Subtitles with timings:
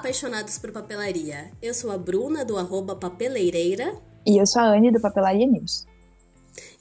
[0.00, 1.50] apaixonados por papelaria!
[1.60, 3.94] Eu sou a Bruna, do arroba Papeleireira.
[4.26, 5.84] E eu sou a Anne, do Papelaria News.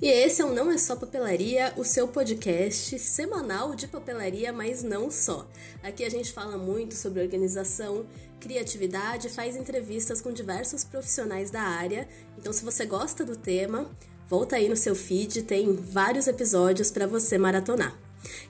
[0.02, 4.84] E esse é o Não É Só Papelaria, o seu podcast semanal de papelaria, mas
[4.84, 5.45] não só.
[5.84, 8.05] Aqui a gente fala muito sobre organização,
[8.40, 12.08] criatividade, faz entrevistas com diversos profissionais da área.
[12.38, 13.91] Então, se você gosta do tema,
[14.30, 17.99] volta aí no seu feed, tem vários episódios para você maratonar.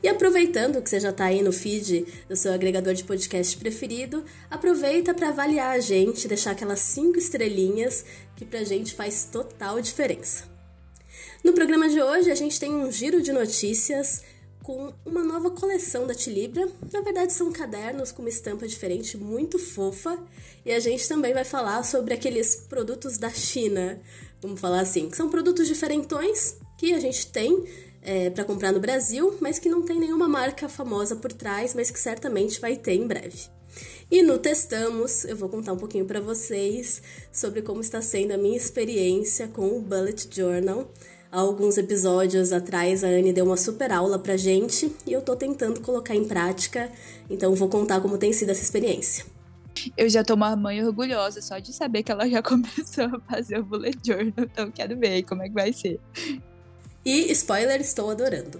[0.01, 4.23] E aproveitando que você já está aí no feed do seu agregador de podcast preferido,
[4.49, 8.05] aproveita para avaliar a gente, deixar aquelas cinco estrelinhas
[8.35, 10.45] que pra gente faz total diferença.
[11.43, 14.23] No programa de hoje a gente tem um giro de notícias
[14.69, 16.67] com uma nova coleção da Tilibra.
[16.93, 20.19] Na verdade, são cadernos com uma estampa diferente, muito fofa.
[20.63, 23.99] E a gente também vai falar sobre aqueles produtos da China,
[24.39, 27.65] vamos falar assim, que são produtos diferentões que a gente tem
[28.09, 31.91] é, para comprar no Brasil, mas que não tem nenhuma marca famosa por trás, mas
[31.91, 33.37] que certamente vai ter em breve.
[34.09, 38.37] E no Testamos, eu vou contar um pouquinho para vocês sobre como está sendo a
[38.37, 40.91] minha experiência com o Bullet Journal.
[41.31, 45.35] Há alguns episódios atrás, a Anne deu uma super aula pra gente e eu tô
[45.35, 46.91] tentando colocar em prática,
[47.29, 49.23] então vou contar como tem sido essa experiência.
[49.95, 53.59] Eu já tô uma mãe orgulhosa só de saber que ela já começou a fazer
[53.59, 55.99] o bullet journal, então quero ver como é que vai ser.
[57.05, 58.59] E, spoiler, estou adorando.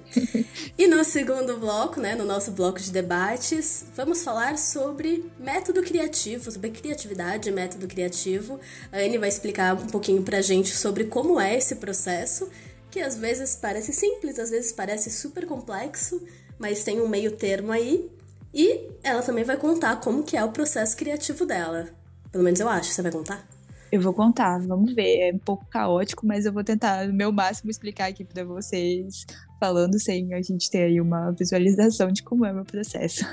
[0.78, 6.50] e no segundo bloco, né, no nosso bloco de debates, vamos falar sobre método criativo,
[6.50, 8.60] sobre criatividade e método criativo.
[8.92, 12.50] A Anne vai explicar um pouquinho pra gente sobre como é esse processo,
[12.90, 16.26] que às vezes parece simples, às vezes parece super complexo,
[16.58, 18.10] mas tem um meio termo aí.
[18.54, 21.90] E ela também vai contar como que é o processo criativo dela.
[22.32, 22.92] Pelo menos eu acho.
[22.92, 23.59] Você vai contar?
[23.92, 25.30] Eu vou contar, vamos ver.
[25.30, 29.26] É um pouco caótico, mas eu vou tentar no meu máximo explicar aqui para vocês,
[29.60, 33.26] falando sem a gente ter aí uma visualização de como é o meu processo.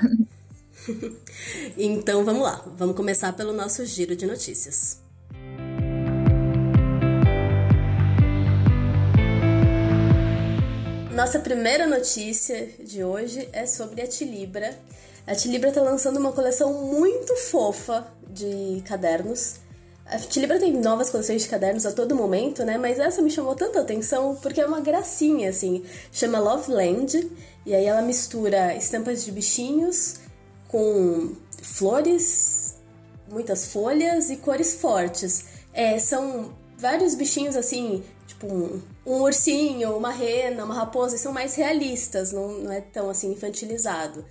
[1.77, 4.99] então vamos lá, vamos começar pelo nosso giro de notícias.
[11.13, 14.77] Nossa primeira notícia de hoje é sobre a Tilibra.
[15.27, 19.66] A Tilibra está lançando uma coleção muito fofa de cadernos
[20.09, 22.77] a Tilibra tem novas coleções de cadernos a todo momento, né?
[22.77, 25.83] Mas essa me chamou tanta atenção porque é uma gracinha, assim.
[26.11, 27.29] Chama Love Land.
[27.65, 30.19] E aí ela mistura estampas de bichinhos
[30.69, 32.75] com flores,
[33.29, 35.45] muitas folhas e cores fortes.
[35.73, 41.55] É, são vários bichinhos, assim, tipo um, um ursinho, uma rena, uma raposa, são mais
[41.55, 44.23] realistas, não, não é tão assim infantilizado.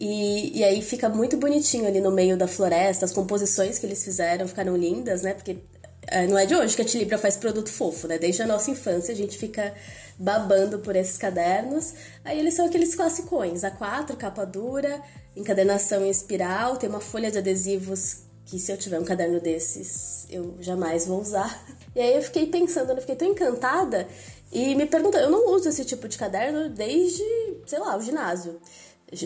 [0.00, 4.02] E, e aí fica muito bonitinho ali no meio da floresta, as composições que eles
[4.02, 5.34] fizeram ficaram lindas, né?
[5.34, 5.58] Porque
[6.06, 8.16] é, não é de hoje que a Tilibra faz produto fofo, né?
[8.16, 9.74] Desde a nossa infância a gente fica
[10.18, 11.92] babando por esses cadernos.
[12.24, 15.02] Aí eles são aqueles classicões, A4, capa dura,
[15.36, 20.26] encadernação em espiral, tem uma folha de adesivos que se eu tiver um caderno desses,
[20.30, 21.62] eu jamais vou usar.
[21.92, 24.06] E aí eu fiquei pensando, eu fiquei tão encantada
[24.52, 27.24] e me perguntando, eu não uso esse tipo de caderno desde,
[27.66, 28.60] sei lá, o ginásio.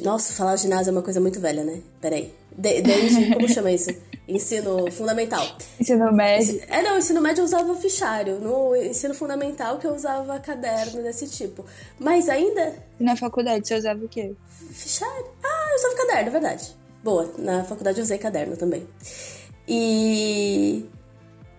[0.03, 1.81] Nossa, falar ginásio é uma coisa muito velha, né?
[2.01, 2.33] Peraí.
[2.57, 3.33] De, desde.
[3.35, 3.91] como chama isso?
[4.27, 5.47] Ensino fundamental.
[5.79, 6.63] Ensino médio.
[6.69, 8.41] É, não, ensino médio eu usava fichário.
[8.41, 11.65] No ensino fundamental que eu usava caderno desse tipo.
[11.99, 12.75] Mas ainda.
[12.99, 14.35] Na faculdade você usava o quê?
[14.73, 15.27] Fichário.
[15.43, 16.77] Ah, eu usava caderno, é verdade.
[17.03, 18.87] Boa, na faculdade eu usei caderno também.
[19.69, 20.87] E.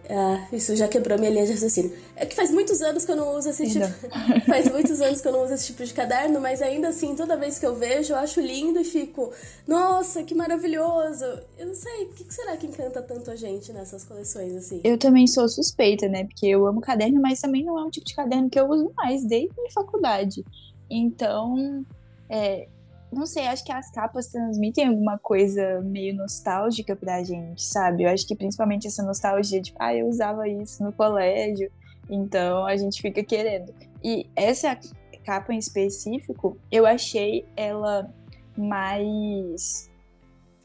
[0.10, 1.92] Ah, isso já quebrou minha linha de raciocínio.
[2.16, 3.86] É que faz muitos anos que eu não uso esse tipo.
[4.48, 7.36] faz muitos anos que eu não uso esse tipo de caderno, mas ainda assim, toda
[7.36, 9.32] vez que eu vejo, eu acho lindo e fico,
[9.68, 11.26] nossa, que maravilhoso!
[11.58, 14.82] Eu não sei, o que será que encanta tanto a gente nessas coleções assim?
[14.84, 16.26] Eu também sou suspeita, né?
[16.26, 18.92] Porque eu amo caderno, mas também não é um tipo de caderno que eu uso
[18.96, 20.46] mais desde a faculdade.
[20.90, 21.84] Então,
[22.30, 22.68] é,
[23.12, 28.04] não sei, acho que as capas transmitem alguma coisa meio nostálgica pra gente, sabe?
[28.04, 31.72] Eu acho que principalmente essa nostalgia de, ah, eu usava isso no colégio,
[32.10, 33.74] então a gente fica querendo.
[34.04, 34.78] E essa
[35.24, 38.10] capa em específico, eu achei ela
[38.56, 39.90] mais.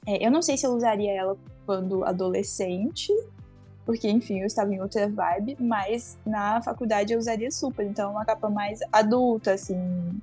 [0.07, 3.13] É, eu não sei se eu usaria ela quando adolescente,
[3.87, 7.87] porque, enfim, eu estava em outra vibe, mas na faculdade eu usaria super.
[7.87, 10.21] Então, é uma capa mais adulta, assim,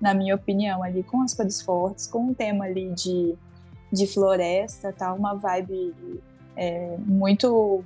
[0.00, 3.34] na minha opinião, ali com as cores fortes, com um tema ali de,
[3.92, 5.12] de floresta, tá?
[5.12, 5.94] Uma vibe
[6.56, 7.84] é, muito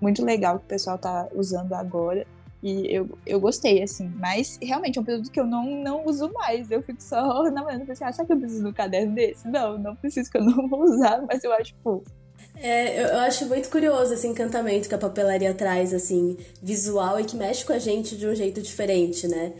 [0.00, 2.26] muito legal que o pessoal tá usando agora.
[2.62, 4.10] E eu, eu gostei, assim.
[4.18, 6.70] Mas realmente é um produto que eu não, não uso mais.
[6.70, 7.86] Eu fico só namorando.
[7.86, 9.48] Pensei, ah, será que eu preciso de um caderno desse?
[9.48, 12.10] Não, não preciso, que eu não vou usar, mas eu acho fofo.
[12.56, 17.36] É, eu acho muito curioso esse encantamento que a papelaria traz, assim, visual e que
[17.36, 19.52] mexe com a gente de um jeito diferente, né?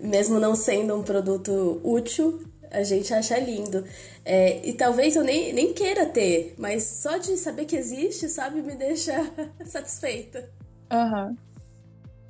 [0.00, 2.40] Mesmo não sendo um produto útil,
[2.70, 3.84] A gente acha lindo.
[4.24, 8.60] É, e talvez eu nem, nem queira ter, mas só de saber que existe, sabe,
[8.60, 9.12] me deixa
[9.64, 10.50] satisfeita.
[10.90, 11.28] Aham.
[11.28, 11.36] Uhum.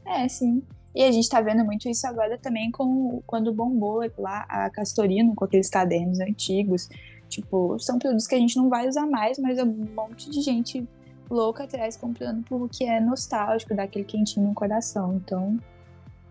[0.06, 0.62] É, sim.
[0.94, 5.34] E a gente tá vendo muito isso agora também com quando bombou lá a Castorino,
[5.34, 6.88] com aqueles cadernos antigos.
[7.28, 10.40] Tipo, são produtos que a gente não vai usar mais, mas é um monte de
[10.40, 10.88] gente
[11.28, 15.14] louca atrás comprando porque é nostálgico, dá aquele quentinho no coração.
[15.16, 15.58] Então,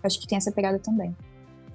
[0.06, 1.16] acho que tem essa pegada também.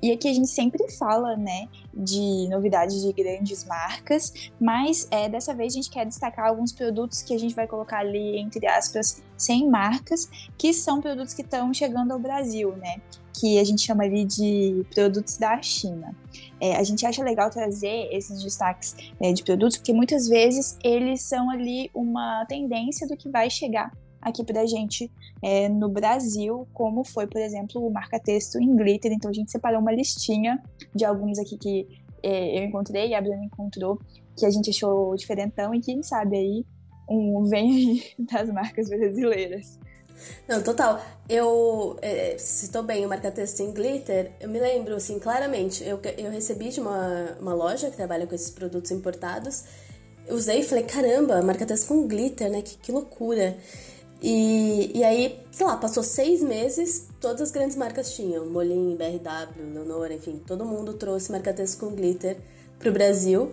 [0.02, 5.54] E aqui a gente sempre fala, né, de novidades de grandes marcas, mas é, dessa
[5.54, 9.22] vez a gente quer destacar alguns produtos que a gente vai colocar ali, entre aspas,
[9.36, 12.96] sem marcas, que são produtos que estão chegando ao Brasil, né?
[13.38, 16.16] Que a gente chama ali de produtos da China.
[16.58, 21.20] É, a gente acha legal trazer esses destaques é, de produtos, porque muitas vezes eles
[21.22, 25.10] são ali uma tendência do que vai chegar aqui pra gente
[25.42, 29.12] é, no Brasil, como foi, por exemplo, o marca-texto em glitter.
[29.12, 30.62] Então a gente separou uma listinha
[30.94, 31.86] de alguns aqui que
[32.22, 33.98] é, eu encontrei a Bruna encontrou,
[34.36, 36.66] que a gente achou diferentão e quem sabe aí
[37.08, 39.78] um vem aí das marcas brasileiras.
[40.46, 41.00] Não, total.
[41.28, 44.32] Eu é, citou bem o marca-texto em glitter.
[44.38, 45.82] Eu me lembro, assim, claramente.
[45.82, 49.64] Eu, eu recebi de uma, uma loja que trabalha com esses produtos importados.
[50.26, 52.62] Eu usei e falei, caramba, marca-texto com glitter, né?
[52.62, 53.56] Que, que loucura.
[54.22, 58.46] E, e aí, sei lá, passou seis meses, todas as grandes marcas tinham.
[58.46, 62.36] Molin, BRW, Leonora, enfim, todo mundo trouxe marca-texto com glitter
[62.78, 63.52] pro Brasil.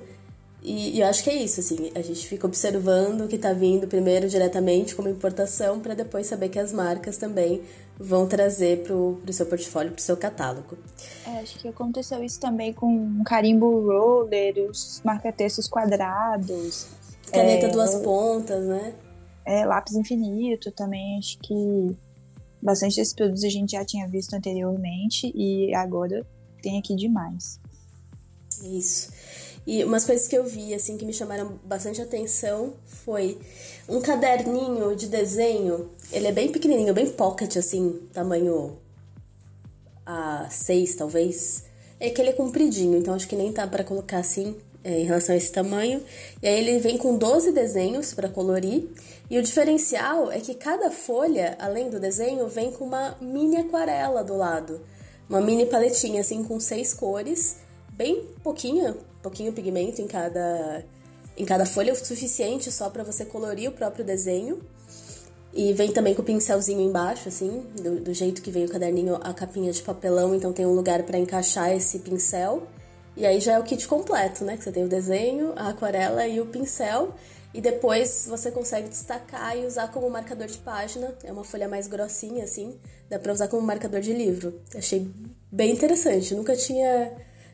[0.62, 3.54] E, e, eu acho que é isso, assim, a gente fica observando o que tá
[3.54, 7.62] vindo primeiro diretamente como importação, para depois saber que as marcas também
[7.98, 10.78] vão trazer pro, pro seu portfólio, pro seu catálogo.
[11.26, 16.88] É, acho que aconteceu isso também com carimbo roller, os marca-textos quadrados.
[17.32, 18.94] Caneta é, duas pontas, né?
[19.48, 21.96] É, lápis infinito também, acho que
[22.62, 26.28] bastante desses produtos a gente já tinha visto anteriormente e agora
[26.62, 27.58] tem aqui demais.
[28.62, 29.10] Isso.
[29.66, 33.40] E umas coisas que eu vi, assim, que me chamaram bastante atenção foi
[33.88, 35.92] um caderninho de desenho.
[36.12, 38.78] Ele é bem pequenininho, bem pocket, assim, tamanho
[40.06, 41.64] A6, talvez.
[42.02, 45.04] É que ele é compridinho, então acho que nem tá para colocar assim é, em
[45.04, 46.02] relação a esse tamanho.
[46.42, 48.88] E aí ele vem com 12 desenhos para colorir.
[49.30, 54.24] E o diferencial é que cada folha, além do desenho, vem com uma mini aquarela
[54.24, 54.82] do lado.
[55.30, 57.58] Uma mini paletinha, assim, com seis cores.
[57.92, 60.86] Bem pouquinho, pouquinho pigmento em cada,
[61.36, 64.62] em cada folha, o suficiente só para você colorir o próprio desenho.
[65.54, 69.16] E vem também com o pincelzinho embaixo, assim, do, do jeito que veio o caderninho,
[69.22, 72.68] a capinha de papelão, então tem um lugar para encaixar esse pincel.
[73.16, 74.56] E aí já é o kit completo, né?
[74.56, 77.14] Que você tem o desenho, a aquarela e o pincel.
[77.58, 81.12] E depois você consegue destacar e usar como marcador de página.
[81.24, 82.78] É uma folha mais grossinha, assim.
[83.10, 84.62] Dá pra usar como marcador de livro.
[84.76, 85.12] Achei
[85.52, 86.36] bem interessante.
[86.36, 87.14] Nunca tinha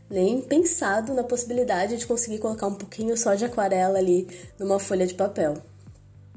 [0.09, 4.27] nem pensado na possibilidade de conseguir colocar um pouquinho só de aquarela ali
[4.59, 5.53] numa folha de papel.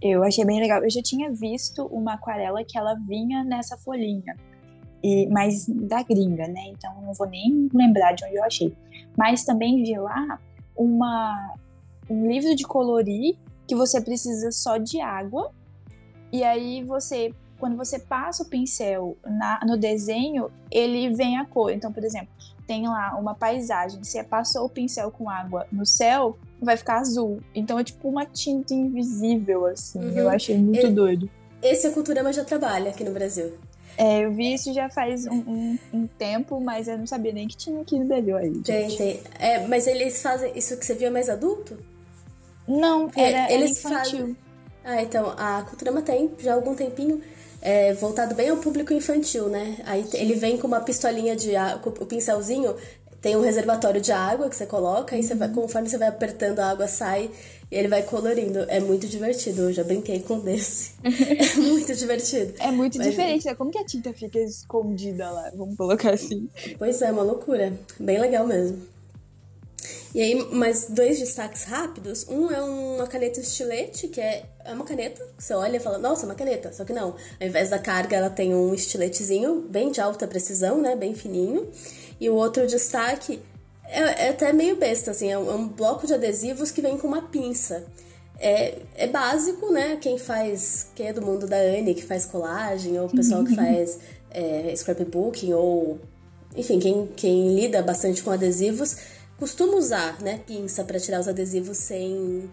[0.00, 0.84] Eu achei bem legal.
[0.84, 4.36] Eu já tinha visto uma aquarela que ela vinha nessa folhinha.
[5.02, 6.68] E, mas da gringa, né?
[6.68, 8.72] Então não vou nem lembrar de onde eu achei.
[9.18, 10.38] Mas também vi lá
[10.76, 11.56] uma,
[12.08, 13.36] um livro de colorir
[13.66, 15.50] que você precisa só de água.
[16.32, 21.70] E aí você, quando você passa o pincel na, no desenho, ele vem a cor.
[21.70, 22.28] Então, por exemplo,
[22.66, 24.02] tem lá uma paisagem.
[24.02, 27.40] Você passou o pincel com água no céu, vai ficar azul.
[27.54, 30.00] Então é tipo uma tinta invisível, assim.
[30.00, 30.10] Uhum.
[30.10, 31.30] Eu achei muito doido.
[31.62, 33.54] Esse a Culturama já trabalha aqui no Brasil.
[33.98, 37.48] É, eu vi isso já faz um, um, um, tempo, mas eu não sabia nem
[37.48, 38.52] que tinha aqui no Brasil aí.
[38.58, 39.20] Tem, tem.
[39.38, 40.52] É, mas eles fazem.
[40.54, 41.78] Isso que você viu é mais adulto?
[42.66, 44.36] Não, era, eles era infantil.
[44.84, 47.20] Ah, então, a Culturama tem já há algum tempinho.
[47.60, 49.78] É, voltado bem ao público infantil, né?
[49.84, 52.76] Aí ele vem com uma pistolinha de água, o pincelzinho
[53.20, 56.60] tem um reservatório de água que você coloca, e você vai, conforme você vai apertando
[56.60, 57.28] a água sai
[57.70, 58.60] e ele vai colorindo.
[58.68, 60.92] É muito divertido, eu já brinquei com desse.
[61.02, 62.54] é muito divertido.
[62.60, 63.54] É muito Mas, diferente, né?
[63.56, 65.50] Como que a tinta fica escondida lá?
[65.56, 66.48] Vamos colocar assim.
[66.78, 67.72] Pois é, uma loucura.
[67.98, 68.80] Bem legal mesmo.
[70.16, 72.26] E aí, mais dois destaques rápidos.
[72.26, 75.98] Um é uma caneta estilete, que é, é uma caneta, que você olha e fala,
[75.98, 76.72] nossa, uma caneta.
[76.72, 77.16] Só que não.
[77.38, 80.96] Ao invés da carga, ela tem um estiletezinho bem de alta precisão, né?
[80.96, 81.70] Bem fininho.
[82.18, 83.42] E o outro destaque
[83.84, 86.96] é, é até meio besta, assim, é um, é um, bloco de adesivos que vem
[86.96, 87.84] com uma pinça.
[88.38, 89.98] É, é básico, né?
[90.00, 93.52] Quem faz, quem é do mundo da Anne, que faz colagem, ou o pessoal que
[93.54, 93.98] faz
[94.30, 96.00] é, scrapbooking, ou
[96.56, 98.96] enfim, quem, quem lida bastante com adesivos,
[99.38, 102.50] costuma usar, né, pinça para tirar os adesivos sem,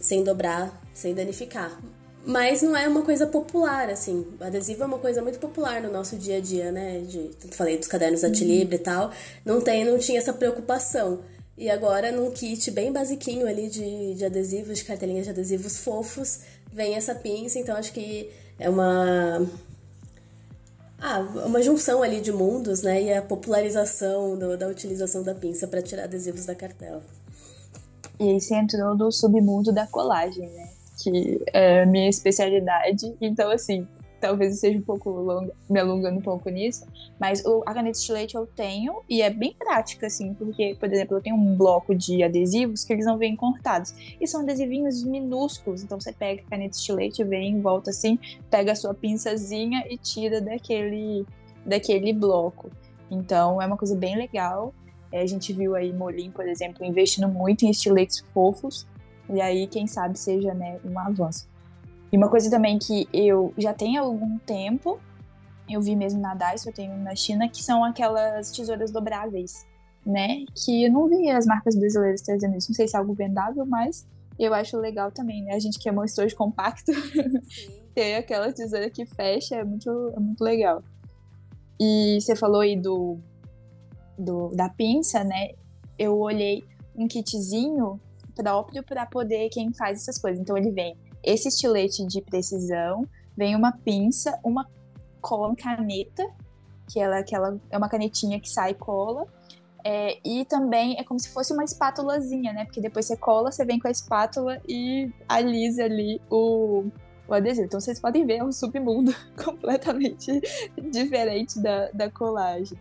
[0.00, 1.80] sem dobrar, sem danificar.
[2.24, 4.26] Mas não é uma coisa popular, assim.
[4.38, 7.00] O adesivo é uma coisa muito popular no nosso dia a dia, né?
[7.00, 8.80] De, falei dos cadernos da Tilibre uhum.
[8.80, 9.12] e tal.
[9.44, 11.20] Não tem, não tinha essa preocupação.
[11.56, 16.40] E agora, num kit bem basiquinho ali de, de adesivos, de cartelinhas de adesivos fofos,
[16.70, 17.58] vem essa pinça.
[17.58, 19.46] Então, acho que é uma.
[21.00, 23.02] Ah, uma junção ali de mundos, né?
[23.02, 27.02] E a popularização do, da utilização da pinça para tirar adesivos da cartela.
[28.18, 30.68] E aí você entrou no submundo da colagem, né?
[31.02, 33.16] Que é a minha especialidade.
[33.18, 33.88] Então, assim,
[34.20, 36.86] talvez seja um pouco longa, me alongando um pouco nisso,
[37.18, 41.22] mas a caneta estilete eu tenho e é bem prática, assim, porque, por exemplo, eu
[41.22, 43.94] tenho um bloco de adesivos que eles não vêm cortados.
[44.20, 48.18] E são adesivinhos minúsculos, então você pega a caneta estilete, vem, volta assim,
[48.50, 51.26] pega a sua pinçazinha e tira daquele,
[51.64, 52.70] daquele bloco.
[53.10, 54.72] Então é uma coisa bem legal.
[55.10, 58.86] É, a gente viu aí Molim, por exemplo, investindo muito em estiletes fofos.
[59.28, 61.49] E aí, quem sabe, seja né, um avanço.
[62.12, 65.00] E uma coisa também que eu já tenho há algum tempo,
[65.68, 69.66] eu vi mesmo na DICE, eu tenho na China, que são aquelas tesouras dobráveis,
[70.04, 70.44] né?
[70.54, 72.70] Que eu não vi as marcas brasileiras trazendo isso.
[72.70, 74.06] Não sei se é algo vendável, mas
[74.38, 75.54] eu acho legal também, né?
[75.54, 76.90] A gente que é um estojo compacto,
[77.94, 80.82] ter aquela tesoura que fecha é muito, é muito legal.
[81.78, 83.18] E você falou aí do,
[84.18, 85.50] do da pinça, né?
[85.98, 86.64] Eu olhei
[86.96, 88.00] um kitzinho
[88.34, 90.40] próprio para poder quem faz essas coisas.
[90.40, 94.66] Então ele vem esse estilete de precisão, vem uma pinça, uma
[95.20, 96.26] cola caneta,
[96.86, 97.22] que ela,
[97.70, 99.26] é uma canetinha que sai cola,
[99.84, 102.64] é, e também é como se fosse uma espátulazinha, né?
[102.64, 106.84] Porque depois você cola, você vem com a espátula e alisa ali o,
[107.26, 107.66] o adesivo.
[107.66, 110.40] Então vocês podem ver, é um submundo completamente
[110.90, 112.78] diferente da, da colagem.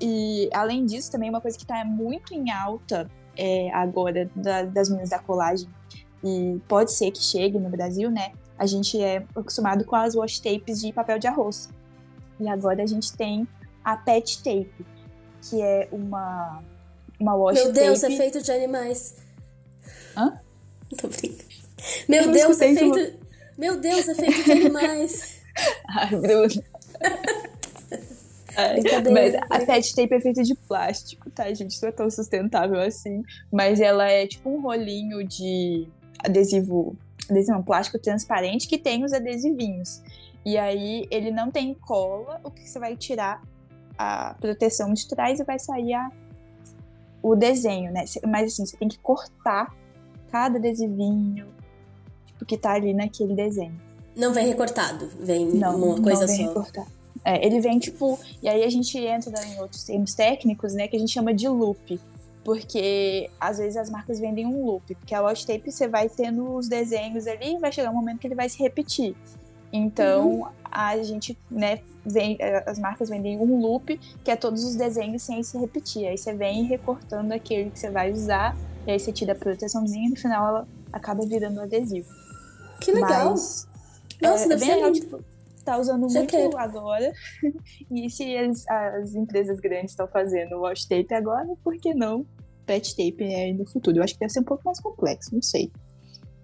[0.00, 4.88] E além disso, também uma coisa que está muito em alta é, agora da, das
[4.88, 5.68] meninas da colagem
[6.22, 8.32] e pode ser que chegue no Brasil, né?
[8.58, 11.70] A gente é acostumado com as wash tapes de papel de arroz.
[12.38, 13.48] E agora a gente tem
[13.84, 14.86] a pet tape,
[15.42, 16.62] que é uma,
[17.18, 17.80] uma wash Meu tape...
[17.80, 19.16] Deus, é feito de animais.
[20.16, 20.38] Hã?
[21.00, 21.50] Tô brincando.
[22.08, 23.20] Meu Deus, é feito...
[23.56, 25.40] Meu Deus, é feito de animais.
[25.88, 26.48] Ai, Bruno.
[29.12, 31.80] mas a pet tape é feita de plástico, tá, gente?
[31.80, 33.22] Não é tão sustentável assim.
[33.52, 35.88] Mas ela é tipo um rolinho de
[36.24, 36.96] adesivo,
[37.28, 40.02] adesivo não, plástico transparente que tem os adesivinhos.
[40.44, 43.42] E aí ele não tem cola, o que você vai tirar
[43.98, 46.10] a proteção de trás e vai sair a,
[47.22, 48.04] o desenho, né?
[48.26, 49.74] Mas assim, você tem que cortar
[50.30, 51.46] cada adesivinho
[52.26, 53.78] tipo, que tá ali naquele desenho.
[54.16, 56.48] Não vem recortado, vem não, uma coisa não vem só.
[56.48, 57.00] Recortado.
[57.22, 58.18] É, ele vem tipo.
[58.42, 60.88] E aí a gente entra em outros termos técnicos, né?
[60.88, 62.00] Que a gente chama de loop
[62.44, 66.54] porque às vezes as marcas vendem um loop, porque a wash tape você vai tendo
[66.54, 69.14] os desenhos ali e vai chegar um momento que ele vai se repetir.
[69.72, 70.46] Então uhum.
[70.64, 75.22] a gente, né, vem, eh, as marcas vendem um loop, que é todos os desenhos
[75.22, 76.06] sem se repetir.
[76.06, 78.56] Aí você vem recortando aquele que você vai usar,
[78.86, 82.08] e aí você tira a proteçãozinha e no final ela acaba virando adesivo.
[82.80, 83.30] Que legal!
[83.30, 83.68] Mas,
[84.20, 85.24] Nossa, é, deve bem legal, tipo,
[85.64, 87.12] tá usando muito agora.
[87.90, 92.26] e se as, as empresas grandes estão fazendo wash tape agora, por que não
[92.66, 93.98] pet tape né, no futuro?
[93.98, 95.70] Eu acho que deve ser um pouco mais complexo, não sei.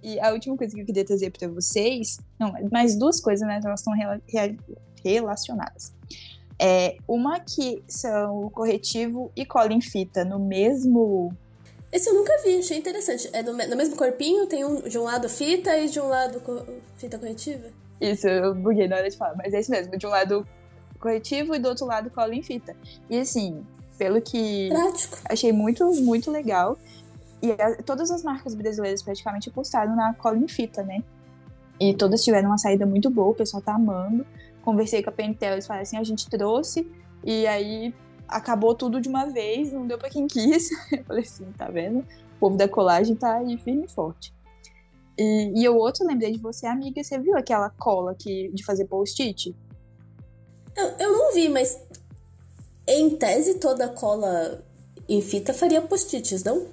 [0.03, 3.61] E a última coisa que eu queria trazer para vocês, não, mais duas coisas, né?
[3.65, 4.21] Elas estão rela
[5.05, 5.93] relacionadas.
[6.59, 11.33] É, uma que são o corretivo e cola em fita no mesmo.
[11.93, 13.29] Esse eu nunca vi, achei interessante.
[13.33, 16.41] É no, no mesmo corpinho, tem um, de um lado fita e de um lado
[16.41, 16.65] co
[16.97, 17.67] fita corretiva?
[18.01, 19.97] Isso, eu buguei na hora de falar, mas é isso mesmo.
[19.97, 20.47] De um lado
[20.99, 22.77] corretivo e do outro lado cola em fita.
[23.09, 23.65] E assim,
[23.97, 25.19] pelo que Prático.
[25.29, 26.77] achei muito, muito legal.
[27.43, 31.03] E a, todas as marcas brasileiras praticamente postaram na cola em fita, né?
[31.79, 34.27] E todas tiveram uma saída muito boa, o pessoal tá amando.
[34.63, 36.91] Conversei com a Pentel, eles falaram assim, a gente trouxe,
[37.23, 37.95] e aí
[38.27, 40.71] acabou tudo de uma vez, não deu pra quem quis.
[40.91, 42.01] Eu falei assim, tá vendo?
[42.01, 44.35] O povo da colagem tá aí firme e forte.
[45.19, 48.85] E, e o outro, lembrei de você, amiga, você viu aquela cola que, de fazer
[48.87, 49.55] post-it?
[50.77, 51.81] Eu, eu não vi, mas
[52.87, 54.63] em tese toda cola
[55.09, 56.69] em fita faria post-its, não?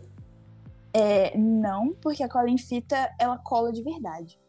[0.93, 4.39] É, não, porque a cola em fita, ela cola de verdade.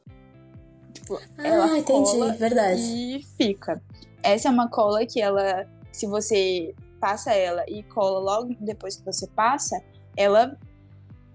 [0.92, 2.82] Tipo, ah, ela entendi, cola verdade.
[2.82, 3.80] E fica.
[4.22, 9.04] Essa é uma cola que ela, se você passa ela e cola logo depois que
[9.04, 9.82] você passa,
[10.16, 10.58] ela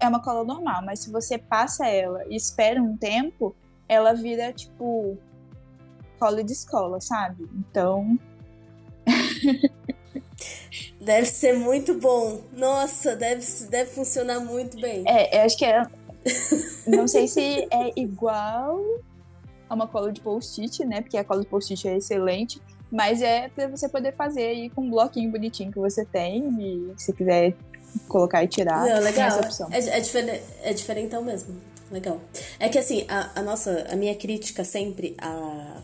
[0.00, 3.54] é uma cola normal, mas se você passa ela e espera um tempo,
[3.88, 5.18] ela vira tipo
[6.18, 7.48] cola de escola, sabe?
[7.54, 8.18] Então.
[11.00, 12.40] deve ser muito bom.
[12.52, 15.04] Nossa, deve, deve funcionar muito bem.
[15.06, 15.82] É, eu acho que é.
[16.86, 18.80] Não sei se é igual
[19.68, 21.00] a uma cola de post-it, né?
[21.00, 22.60] Porque a cola de post-it é excelente.
[22.90, 26.48] Mas é para você poder fazer aí com um bloquinho bonitinho que você tem.
[26.60, 27.56] E se quiser
[28.08, 28.86] colocar e tirar.
[28.86, 29.40] Não, legal.
[29.70, 31.56] É, é, diferente, é diferentão mesmo.
[31.90, 32.20] Legal.
[32.58, 35.82] É que assim, a, a nossa, a minha crítica sempre a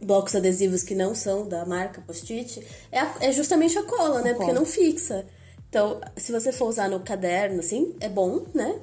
[0.00, 4.34] blocos adesivos que não são da marca Post-it é, é justamente a cola, né?
[4.34, 5.26] Porque não fixa.
[5.68, 8.74] Então, se você for usar no caderno, assim, é bom, né?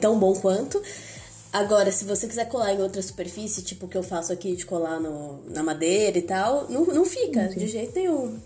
[0.00, 0.80] Tão bom quanto.
[1.52, 4.66] Agora, se você quiser colar em outra superfície, tipo o que eu faço aqui de
[4.66, 8.38] colar no, na madeira e tal, não, não fica de jeito nenhum.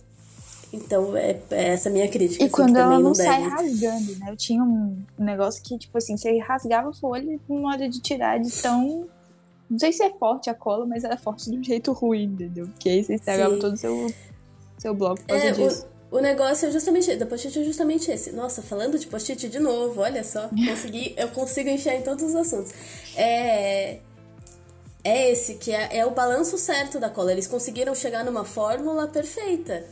[0.72, 2.42] Então, é, é essa minha crítica.
[2.42, 4.30] E assim, quando ela não, não sai rasgando, né?
[4.30, 8.40] Eu tinha um negócio que, tipo assim, você rasgava a folha na hora de tirar
[8.40, 9.06] de tão.
[9.68, 12.66] Não sei se é forte a cola, mas era forte de um jeito ruim, entendeu?
[12.68, 13.60] Porque aí você estragava Sim.
[13.60, 14.14] todo o seu,
[14.78, 15.86] seu bloco por causa é, disso.
[16.10, 18.32] O, o negócio é justamente, da post-it é justamente esse.
[18.32, 22.34] Nossa, falando de post-it de novo, olha só, consegui, eu consigo enfiar em todos os
[22.34, 22.72] assuntos.
[23.14, 23.98] É,
[25.04, 27.30] é esse, que é, é o balanço certo da cola.
[27.30, 29.84] Eles conseguiram chegar numa fórmula perfeita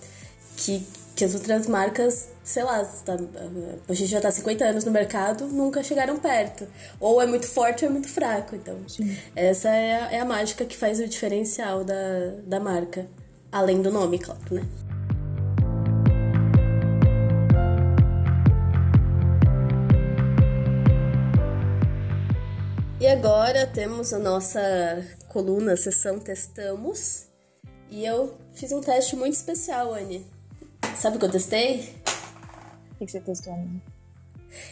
[0.61, 0.87] que,
[1.17, 3.17] que as outras marcas, sei lá, tá,
[3.89, 6.67] a gente já tá 50 anos no mercado, nunca chegaram perto.
[7.01, 8.55] Ou é muito forte ou é muito fraco.
[8.55, 9.17] Então, Sim.
[9.35, 11.95] essa é a, é a mágica que faz o diferencial da,
[12.45, 13.07] da marca.
[13.51, 14.63] Além do nome, claro, né?
[23.01, 24.61] E agora temos a nossa
[25.29, 27.27] coluna Sessão Testamos.
[27.91, 30.40] E eu fiz um teste muito especial, Anne.
[30.97, 31.95] Sabe o que eu testei?
[32.93, 33.81] O que você testou, amiga?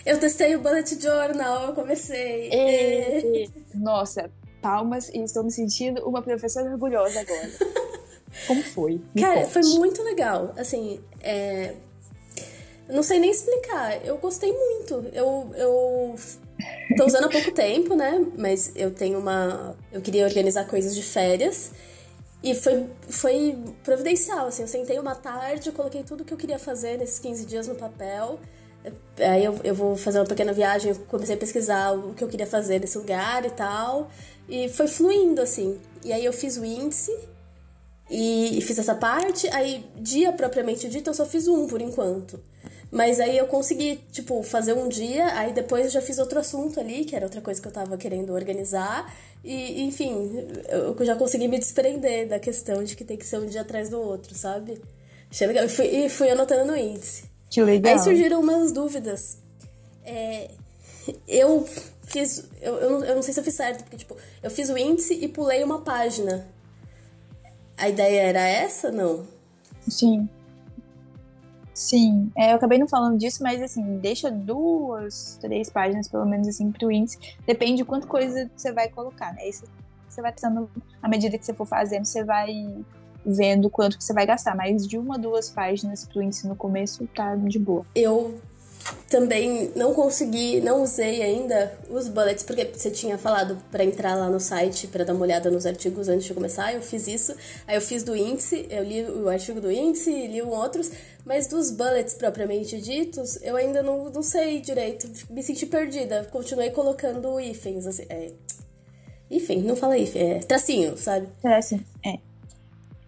[0.04, 2.50] Eu testei o Bullet Journal, eu comecei.
[2.50, 3.44] E...
[3.44, 3.48] É.
[3.74, 7.50] Nossa, palmas e estou me sentindo uma professora orgulhosa agora.
[8.46, 9.00] Como foi?
[9.14, 9.52] Me Cara, conte.
[9.52, 10.52] foi muito legal.
[10.56, 11.74] Assim, é...
[12.88, 14.04] não sei nem explicar.
[14.04, 15.06] Eu gostei muito.
[15.12, 16.14] Eu, eu
[16.96, 18.24] tô usando há pouco tempo, né?
[18.36, 19.76] Mas eu tenho uma.
[19.92, 21.72] Eu queria organizar coisas de férias.
[22.42, 26.96] E foi, foi providencial, assim, eu sentei uma tarde, coloquei tudo que eu queria fazer
[26.96, 28.38] nesses 15 dias no papel.
[29.18, 32.46] Aí eu, eu vou fazer uma pequena viagem, comecei a pesquisar o que eu queria
[32.46, 34.08] fazer nesse lugar e tal.
[34.48, 35.78] E foi fluindo, assim.
[36.04, 37.12] E aí eu fiz o índice
[38.08, 39.48] e, e fiz essa parte.
[39.48, 42.40] Aí, dia propriamente dito, eu só fiz um por enquanto.
[42.90, 46.80] Mas aí eu consegui, tipo, fazer um dia, aí depois eu já fiz outro assunto
[46.80, 49.14] ali, que era outra coisa que eu tava querendo organizar.
[49.44, 50.32] E, enfim,
[50.68, 53.90] eu já consegui me desprender da questão de que tem que ser um dia atrás
[53.90, 54.80] do outro, sabe?
[55.30, 55.64] Achei legal.
[55.64, 57.24] E fui, fui anotando no índice.
[57.50, 57.92] Que legal.
[57.92, 59.36] Aí surgiram umas dúvidas.
[60.04, 60.50] É,
[61.26, 61.68] eu
[62.04, 62.44] fiz.
[62.62, 65.12] Eu, eu, eu não sei se eu fiz certo, porque, tipo, eu fiz o índice
[65.14, 66.46] e pulei uma página.
[67.76, 69.26] A ideia era essa, não?
[69.88, 70.28] Sim.
[71.78, 76.48] Sim, é, eu acabei não falando disso, mas assim, deixa duas, três páginas pelo menos
[76.48, 77.16] assim pro índice.
[77.46, 79.48] Depende de quanta coisa você vai colocar, né?
[79.48, 79.64] Isso
[80.08, 80.68] você vai pensando,
[81.00, 82.82] à medida que você for fazendo, você vai
[83.24, 84.56] vendo quanto que você vai gastar.
[84.56, 87.86] Mas de uma, duas páginas pro índice no começo tá de boa.
[87.94, 88.40] Eu
[89.08, 94.28] também não consegui, não usei ainda os bullets, porque você tinha falado para entrar lá
[94.28, 97.34] no site para dar uma olhada nos artigos antes de começar, eu fiz isso.
[97.66, 100.90] Aí eu fiz do índice, eu li o artigo do índice, li outros,
[101.24, 106.28] mas dos bullets propriamente ditos, eu ainda não, não sei direito, me senti perdida.
[106.30, 108.32] Continuei colocando hífens, assim, é...
[109.62, 111.28] Não fala hífen, é tracinho, sabe?
[111.42, 112.18] Tracinho, é.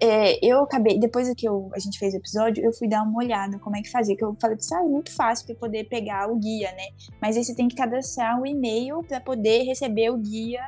[0.03, 3.19] É, eu acabei, depois que eu, a gente fez o episódio, eu fui dar uma
[3.19, 4.17] olhada como é que fazia.
[4.17, 6.89] Que eu falei assim, ah, é muito fácil para poder pegar o guia, né?
[7.21, 10.63] Mas aí você tem que cadastrar um e-mail para poder receber o guia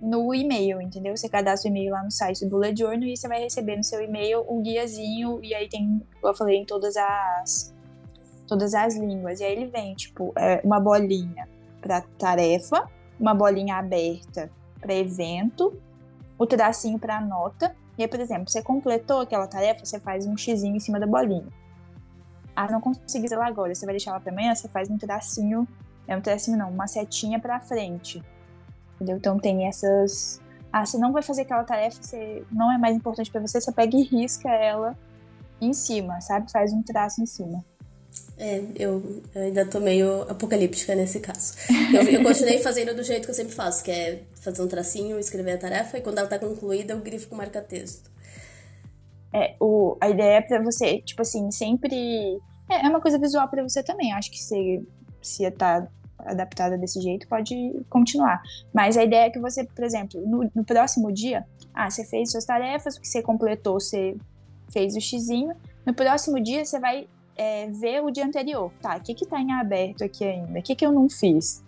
[0.00, 1.14] no e-mail, entendeu?
[1.14, 3.84] Você cadastra o e-mail lá no site do Bullet Journal e você vai receber no
[3.84, 5.40] seu e-mail um guiazinho.
[5.42, 7.74] E aí tem, eu falei, em todas as,
[8.46, 9.40] todas as línguas.
[9.40, 11.46] E aí ele vem, tipo, é, uma bolinha
[11.82, 12.88] para tarefa,
[13.20, 15.78] uma bolinha aberta para evento,
[16.38, 20.36] o tracinho para nota e aí, por exemplo, você completou aquela tarefa, você faz um
[20.36, 21.48] xizinho em cima da bolinha.
[22.54, 25.66] Ah, não consegui lá agora, você vai deixar ela para amanhã, você faz um tracinho,
[26.06, 28.22] é um tracinho não, uma setinha para frente.
[28.94, 29.16] Entendeu?
[29.16, 30.40] Então tem essas
[30.72, 33.72] ah, você não vai fazer aquela tarefa, você não é mais importante para você, você
[33.72, 34.96] pega e risca ela
[35.60, 36.50] em cima, sabe?
[36.52, 37.64] Faz um traço em cima.
[38.36, 41.54] É, eu, eu, ainda tô meio apocalíptica nesse caso.
[41.92, 45.18] Eu, eu, continuei fazendo do jeito que eu sempre faço, que é fazer um tracinho,
[45.18, 48.10] escrever a tarefa e quando ela tá concluída eu grifo com marca-texto.
[49.32, 52.38] É, o, a ideia é pra você, tipo assim, sempre.
[52.68, 54.12] É, é uma coisa visual para você também.
[54.12, 54.86] Acho que se,
[55.20, 55.86] se tá
[56.18, 57.54] adaptada desse jeito, pode
[57.88, 58.42] continuar.
[58.72, 62.32] Mas a ideia é que você, por exemplo, no, no próximo dia, ah, você fez
[62.32, 64.16] suas tarefas, o que você completou, você
[64.72, 65.54] fez o xizinho.
[65.86, 67.06] No próximo dia, você vai
[67.36, 68.72] é, ver o dia anterior.
[68.80, 70.58] Tá, o que que tá em aberto aqui ainda?
[70.58, 71.62] O que que eu não fiz?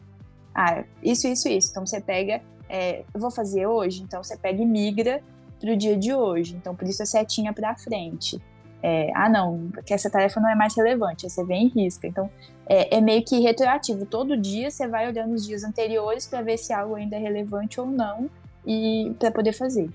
[0.55, 1.71] Ah, isso, isso, isso.
[1.71, 5.23] Então você pega, é, eu vou fazer hoje, então você pega e migra
[5.59, 6.57] pro dia de hoje.
[6.57, 8.41] Então por isso a setinha para frente.
[8.83, 12.07] É, ah, não, que essa tarefa não é mais relevante, você vem e risca.
[12.07, 12.31] Então,
[12.67, 14.07] é, é meio que retroativo.
[14.07, 17.81] Todo dia você vai olhando os dias anteriores para ver se algo ainda é relevante
[17.81, 18.31] ou não
[18.67, 19.91] e para poder fazer.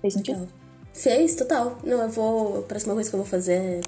[0.00, 0.48] Fez sentido?
[0.92, 1.78] Fez, total.
[1.82, 2.58] Não, eu vou.
[2.58, 3.80] A próxima coisa que eu vou fazer é,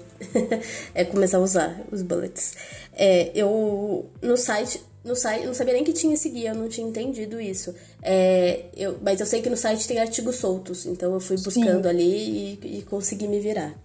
[1.01, 2.55] é começar a usar os bullets.
[2.93, 4.09] É, eu.
[4.21, 4.83] No site.
[5.05, 7.75] No site, não sabia nem que tinha esse guia, eu não tinha entendido isso.
[8.01, 11.83] É, eu, mas eu sei que no site tem artigos soltos, então eu fui buscando
[11.83, 11.89] Sim.
[11.89, 13.75] ali e, e consegui me virar.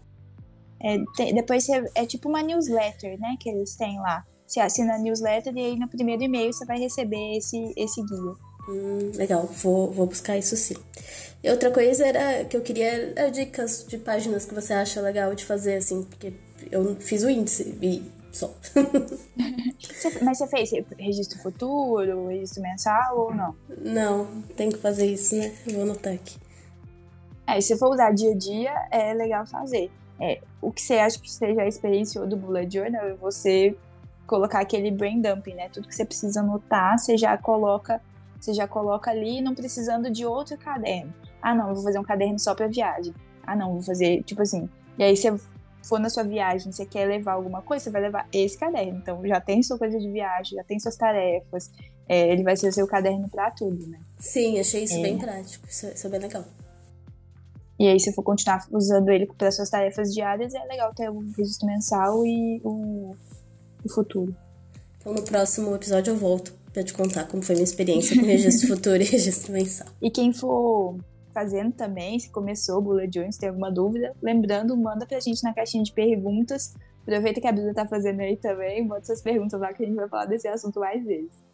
[0.82, 4.24] É, tem, depois você, é tipo uma newsletter, né, que eles têm lá.
[4.46, 8.34] Você assina a newsletter e aí no primeiro e-mail você vai receber esse, esse guia.
[8.66, 10.74] Hum, legal, vou, vou buscar isso sim.
[11.44, 15.34] E outra coisa era que eu queria era dicas de páginas que você acha legal
[15.34, 16.32] de fazer, assim, porque
[16.70, 18.02] eu fiz o índice e
[18.32, 18.54] só.
[20.22, 23.54] Mas você fez registro futuro, registro mensal ou não?
[23.78, 25.52] Não, tem que fazer isso, né?
[25.72, 26.38] vou anotar aqui.
[27.46, 29.90] É, se for usar dia a dia, é legal fazer.
[30.20, 33.76] É, o que você acha que seja a experiência do Bullet Journal é você
[34.26, 35.68] colocar aquele brain dumping, né?
[35.72, 38.00] Tudo que você precisa anotar, você já coloca,
[38.38, 41.12] você já coloca ali, não precisando de outro caderno.
[41.42, 43.12] Ah, não, vou fazer um caderno só para viagem.
[43.44, 44.68] Ah, não, vou fazer, tipo assim.
[44.96, 45.34] E aí você
[45.82, 48.98] for na sua viagem, você quer levar alguma coisa, você vai levar esse caderno.
[48.98, 51.70] Então já tem sua coisa de viagem, já tem suas tarefas.
[52.08, 54.00] É, ele vai ser o seu caderno para tudo, né?
[54.18, 55.02] Sim, achei isso é.
[55.02, 55.66] bem prático.
[55.68, 56.44] Isso, isso é bem legal.
[57.78, 61.20] E aí, se for continuar usando ele para suas tarefas diárias, é legal ter o
[61.36, 63.16] registro mensal e o,
[63.82, 64.36] o futuro.
[64.98, 68.68] Então, no próximo episódio, eu volto para te contar como foi minha experiência com registro
[68.76, 69.86] futuro e registro mensal.
[70.02, 70.96] E quem for
[71.32, 75.42] fazendo também, se começou o Bullet Journal, se tem alguma dúvida, lembrando, manda pra gente
[75.42, 76.74] na caixinha de perguntas.
[77.02, 79.96] Aproveita que a Bíblia tá fazendo aí também, bota suas perguntas lá que a gente
[79.96, 81.50] vai falar desse assunto mais vezes.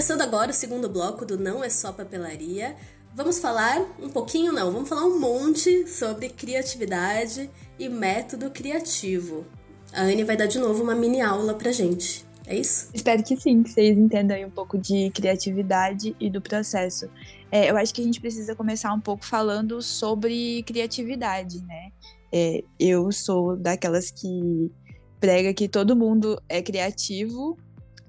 [0.00, 2.76] começando agora o segundo bloco do Não é Só Papelaria,
[3.14, 9.46] vamos falar um pouquinho, não, vamos falar um monte sobre criatividade e método criativo.
[9.92, 12.24] A Anne vai dar de novo uma mini aula pra gente.
[12.46, 12.90] É isso?
[12.92, 17.08] Espero que sim, que vocês entendam aí um pouco de criatividade e do processo.
[17.50, 21.92] É, eu acho que a gente precisa começar um pouco falando sobre criatividade, né?
[22.32, 24.70] É, eu sou daquelas que
[25.20, 27.56] prega que todo mundo é criativo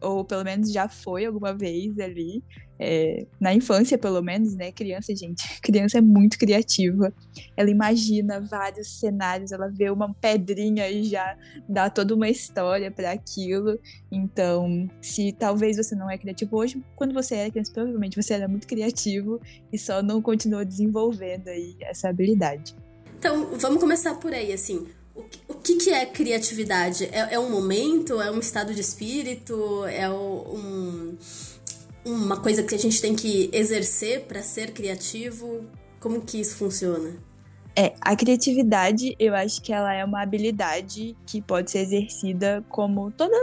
[0.02, 2.44] ou pelo menos já foi alguma vez ali,
[2.84, 4.72] é, na infância pelo menos, né?
[4.72, 7.14] Criança, gente, criança é muito criativa.
[7.56, 11.38] Ela imagina vários cenários, ela vê uma pedrinha e já
[11.70, 13.80] dá toda uma história para aquilo.
[14.12, 18.48] Então, se talvez você não é criativo hoje, quando você era criança, provavelmente você era
[18.48, 19.40] muito criativo
[19.72, 22.76] e só não continuou desenvolvendo aí essa habilidade.
[23.20, 24.88] Então, vamos começar por aí, assim.
[25.14, 27.06] O que, o que, é criatividade?
[27.12, 28.20] É, é, um momento?
[28.20, 29.86] É um estado de espírito?
[29.86, 31.18] É um,
[32.06, 35.66] uma coisa que a gente tem que exercer para ser criativo?
[36.00, 37.16] Como que isso funciona?
[37.76, 43.12] É, a criatividade, eu acho que ela é uma habilidade que pode ser exercida como
[43.12, 43.36] toda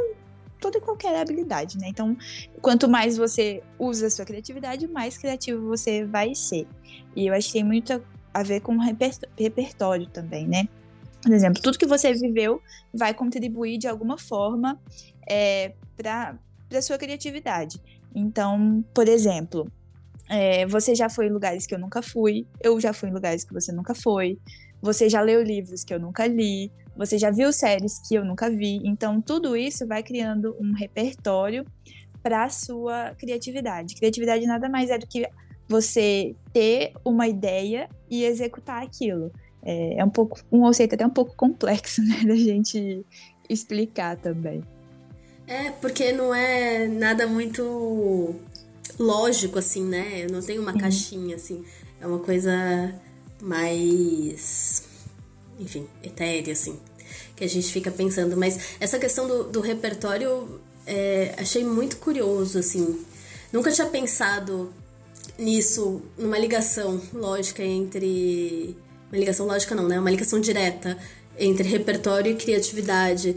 [0.61, 1.89] toda e qualquer habilidade, né?
[1.89, 2.17] Então,
[2.61, 6.67] quanto mais você usa a sua criatividade, mais criativo você vai ser.
[7.15, 8.03] E eu acho que tem muito
[8.35, 8.77] a ver com
[9.37, 10.69] repertório também, né?
[11.23, 14.81] Por exemplo, tudo que você viveu vai contribuir de alguma forma
[15.29, 16.39] é, para
[16.73, 17.81] a sua criatividade.
[18.19, 19.71] Então, por exemplo,
[20.29, 23.45] é, você já foi em lugares que eu nunca fui, eu já fui em lugares
[23.45, 24.39] que você nunca foi,
[24.83, 28.51] você já leu livros que eu nunca li, você já viu séries que eu nunca
[28.51, 28.81] vi.
[28.85, 31.65] Então, tudo isso vai criando um repertório
[32.23, 33.95] para a sua criatividade.
[33.95, 35.27] Criatividade nada mais é do que
[35.69, 39.31] você ter uma ideia e executar aquilo.
[39.63, 43.05] É, é um pouco um conceito até um pouco complexo, né, da gente
[43.49, 44.63] explicar também.
[45.49, 48.35] É, porque não é nada muito
[48.99, 50.25] lógico, assim, né?
[50.25, 51.65] Eu não tenho uma caixinha, assim.
[51.99, 52.53] É uma coisa
[53.41, 54.83] mais.
[55.59, 56.79] Enfim, etérea, assim.
[57.35, 58.37] Que a gente fica pensando.
[58.37, 63.03] Mas essa questão do, do repertório é, achei muito curioso, assim.
[63.51, 64.71] Nunca tinha pensado
[65.39, 68.77] nisso, numa ligação lógica entre
[69.11, 69.99] uma ligação lógica não, né?
[69.99, 70.99] Uma ligação direta
[71.39, 73.37] entre repertório e criatividade.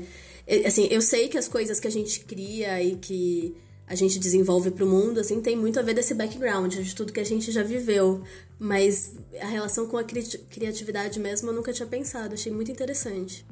[0.66, 3.56] Assim, eu sei que as coisas que a gente cria e que
[3.88, 7.12] a gente desenvolve para o mundo, assim, tem muito a ver desse background, de tudo
[7.12, 8.24] que a gente já viveu.
[8.58, 13.46] Mas a relação com a cri criatividade mesmo eu nunca tinha pensado, achei muito interessante.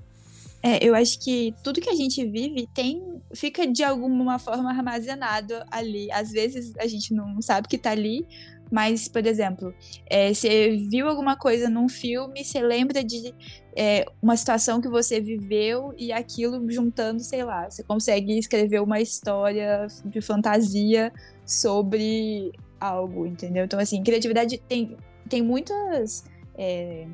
[0.61, 5.53] É, eu acho que tudo que a gente vive tem fica de alguma forma armazenado
[5.71, 6.11] ali.
[6.11, 8.25] Às vezes a gente não sabe que tá ali,
[8.71, 9.73] mas, por exemplo,
[10.05, 13.33] é, você viu alguma coisa num filme, você lembra de
[13.75, 18.99] é, uma situação que você viveu e aquilo juntando, sei lá, você consegue escrever uma
[18.99, 21.11] história de fantasia
[21.45, 23.65] sobre algo, entendeu?
[23.65, 24.95] Então, assim, criatividade tem,
[25.27, 26.23] tem muitas.
[26.57, 27.07] É,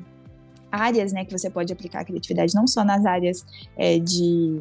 [0.70, 3.44] áreas né, que você pode aplicar a criatividade, não só nas áreas
[3.76, 4.60] é, de,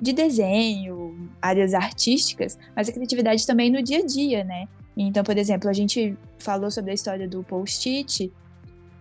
[0.00, 4.66] de desenho, áreas artísticas, mas a criatividade também no dia a dia, né?
[4.96, 8.32] Então, por exemplo, a gente falou sobre a história do post-it,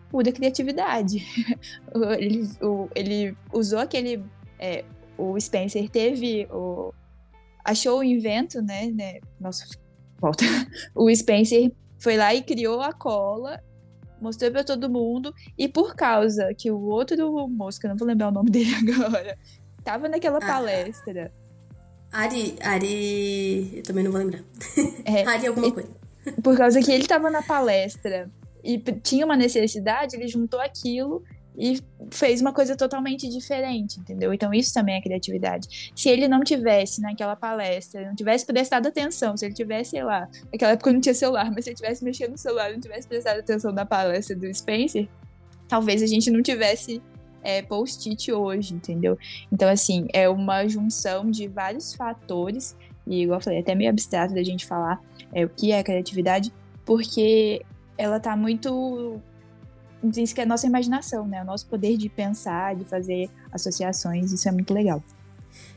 [0.10, 1.26] pura criatividade.
[2.18, 4.24] ele, o, ele usou aquele.
[4.60, 4.86] É,
[5.18, 6.48] o Spencer teve.
[6.52, 6.94] O,
[7.64, 8.88] achou o invento, né?
[8.88, 9.66] né nossa,
[10.20, 10.46] volta.
[10.96, 13.62] O Spencer foi lá e criou a cola
[14.22, 18.08] mostrei para todo mundo, e por causa que o outro moço, que eu não vou
[18.08, 18.70] lembrar o nome dele
[19.04, 19.36] agora,
[19.84, 21.34] tava naquela ah, palestra.
[22.12, 24.42] Ari, Ari, eu também não vou lembrar.
[25.06, 25.90] É, Ari alguma e, coisa.
[26.44, 28.30] Por causa que ele tava na palestra
[28.64, 31.24] e tinha uma necessidade, ele juntou aquilo
[31.58, 34.34] e fez uma coisa totalmente diferente, entendeu?
[34.34, 35.92] Então isso também é criatividade.
[35.96, 40.30] Se ele não tivesse naquela palestra, não tivesse prestado atenção, se ele tivesse, sei lá,
[40.52, 43.40] naquela época não tinha celular, mas se ele tivesse mexido no celular, não tivesse prestado
[43.40, 45.08] atenção na palestra do Spencer,
[45.68, 47.02] talvez a gente não tivesse
[47.44, 49.18] é, post-it hoje, entendeu?
[49.52, 52.76] Então assim, é uma junção de vários fatores
[53.06, 55.02] e igual eu falei, é até meio abstrato da gente falar
[55.34, 56.54] é, o que é criatividade,
[56.86, 57.62] porque
[57.98, 59.20] ela tá muito
[60.04, 61.42] diz que é a nossa imaginação, né?
[61.44, 65.04] O nosso poder de pensar, de fazer associações, isso é muito legal.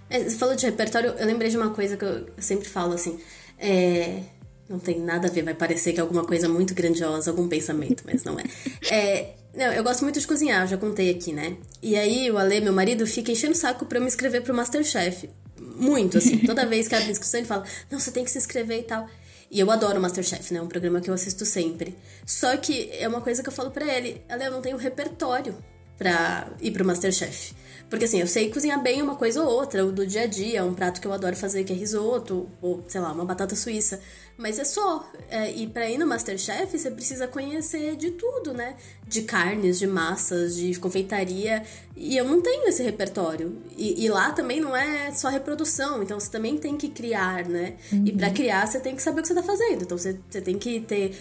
[0.09, 3.19] É, você falou de repertório, eu lembrei de uma coisa que eu sempre falo assim.
[3.59, 4.23] É,
[4.69, 8.03] não tem nada a ver, vai parecer que é alguma coisa muito grandiosa, algum pensamento,
[8.07, 8.45] mas não é.
[8.91, 11.57] é não, eu gosto muito de cozinhar, já contei aqui, né?
[11.83, 14.55] E aí o Ale, meu marido, fica enchendo o saco pra eu me inscrever pro
[14.55, 15.31] Masterchef.
[15.59, 16.39] Muito, assim.
[16.47, 19.07] Toda vez que abre inscrição, ele fala: Não, você tem que se inscrever e tal.
[19.51, 20.59] E eu adoro Masterchef, né?
[20.59, 21.97] É um programa que eu assisto sempre.
[22.27, 25.57] Só que é uma coisa que eu falo para ele, ela eu não tenho repertório
[25.99, 27.55] pra ir pro Masterchef.
[27.89, 30.65] Porque assim, eu sei cozinhar bem uma coisa ou outra, o do dia a dia,
[30.65, 34.01] um prato que eu adoro fazer que é risoto, ou sei lá, uma batata suíça.
[34.37, 35.09] Mas é só.
[35.31, 38.75] É, e para ir no Masterchef, você precisa conhecer de tudo, né?
[39.07, 41.63] De carnes, de massas, de confeitaria.
[41.97, 43.57] E eu não tenho esse repertório.
[43.77, 47.77] E, e lá também não é só reprodução, então você também tem que criar, né?
[47.93, 48.07] Uhum.
[48.07, 49.83] E para criar, você tem que saber o que você tá fazendo.
[49.83, 51.15] Então você, você tem que ter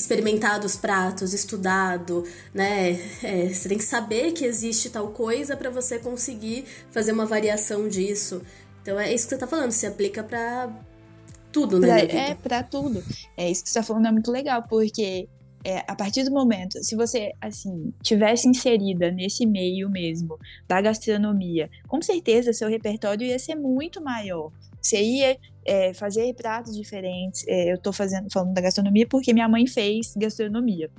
[0.00, 2.92] experimentado os pratos, estudado, né?
[3.22, 7.86] É, você tem que saber que existe tal coisa para você conseguir fazer uma variação
[7.88, 8.42] disso.
[8.82, 10.70] Então é isso que você tá falando, se aplica para
[11.52, 12.06] tudo, né?
[12.06, 13.04] Pra, é, para tudo.
[13.36, 15.28] É isso que você tá falando é muito legal, porque
[15.62, 21.68] é, a partir do momento, se você, assim, tivesse inserida nesse meio mesmo da gastronomia,
[21.86, 24.50] com certeza seu repertório ia ser muito maior.
[24.80, 25.36] Você ia
[25.70, 27.46] é, fazer pratos diferentes.
[27.46, 30.90] É, eu tô fazendo, falando da gastronomia porque minha mãe fez gastronomia.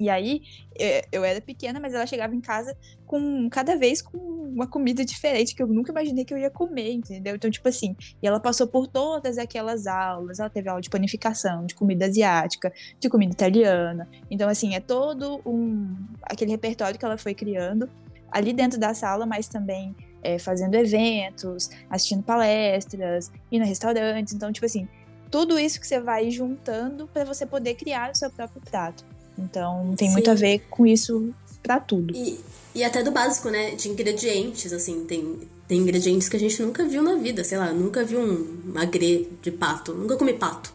[0.00, 0.40] E aí,
[0.78, 5.04] é, eu era pequena, mas ela chegava em casa com cada vez com uma comida
[5.04, 7.34] diferente que eu nunca imaginei que eu ia comer, entendeu?
[7.34, 11.66] Então, tipo assim, e ela passou por todas aquelas aulas, ela teve aula de panificação,
[11.66, 14.08] de comida asiática, de comida italiana.
[14.30, 17.90] Então, assim, é todo um aquele repertório que ela foi criando
[18.30, 24.34] ali dentro da sala, mas também é, fazendo eventos, assistindo palestras, indo a restaurantes.
[24.34, 24.88] Então, tipo assim,
[25.30, 29.04] tudo isso que você vai juntando para você poder criar o seu próprio prato.
[29.38, 30.14] Então, tem Sim.
[30.14, 32.14] muito a ver com isso para tudo.
[32.16, 32.40] E,
[32.74, 33.72] e até do básico, né?
[33.72, 37.44] De ingredientes, assim, tem, tem ingredientes que a gente nunca viu na vida.
[37.44, 40.72] Sei lá, nunca vi um magre de pato, nunca comi pato.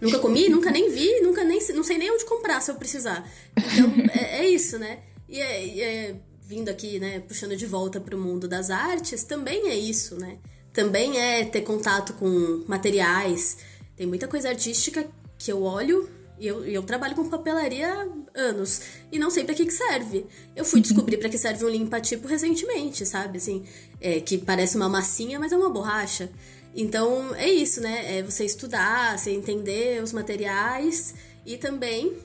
[0.00, 3.28] Nunca comi, nunca nem vi, nunca nem não sei nem onde comprar se eu precisar.
[3.56, 5.00] Então, é, é isso, né?
[5.28, 9.68] E é, é, vindo aqui, né, puxando de volta para o mundo das artes, também
[9.68, 10.38] é isso, né?
[10.72, 13.56] Também é ter contato com materiais.
[13.96, 18.06] Tem muita coisa artística que eu olho e eu, eu trabalho com papelaria há
[18.40, 18.80] anos
[19.10, 20.26] e não sei para que, que serve.
[20.54, 23.38] Eu fui descobrir para que serve um limpa-tipo recentemente, sabe?
[23.38, 23.64] Assim,
[24.00, 26.30] é, que parece uma massinha, mas é uma borracha.
[26.76, 28.18] Então é isso, né?
[28.18, 32.16] É você estudar, você entender os materiais e também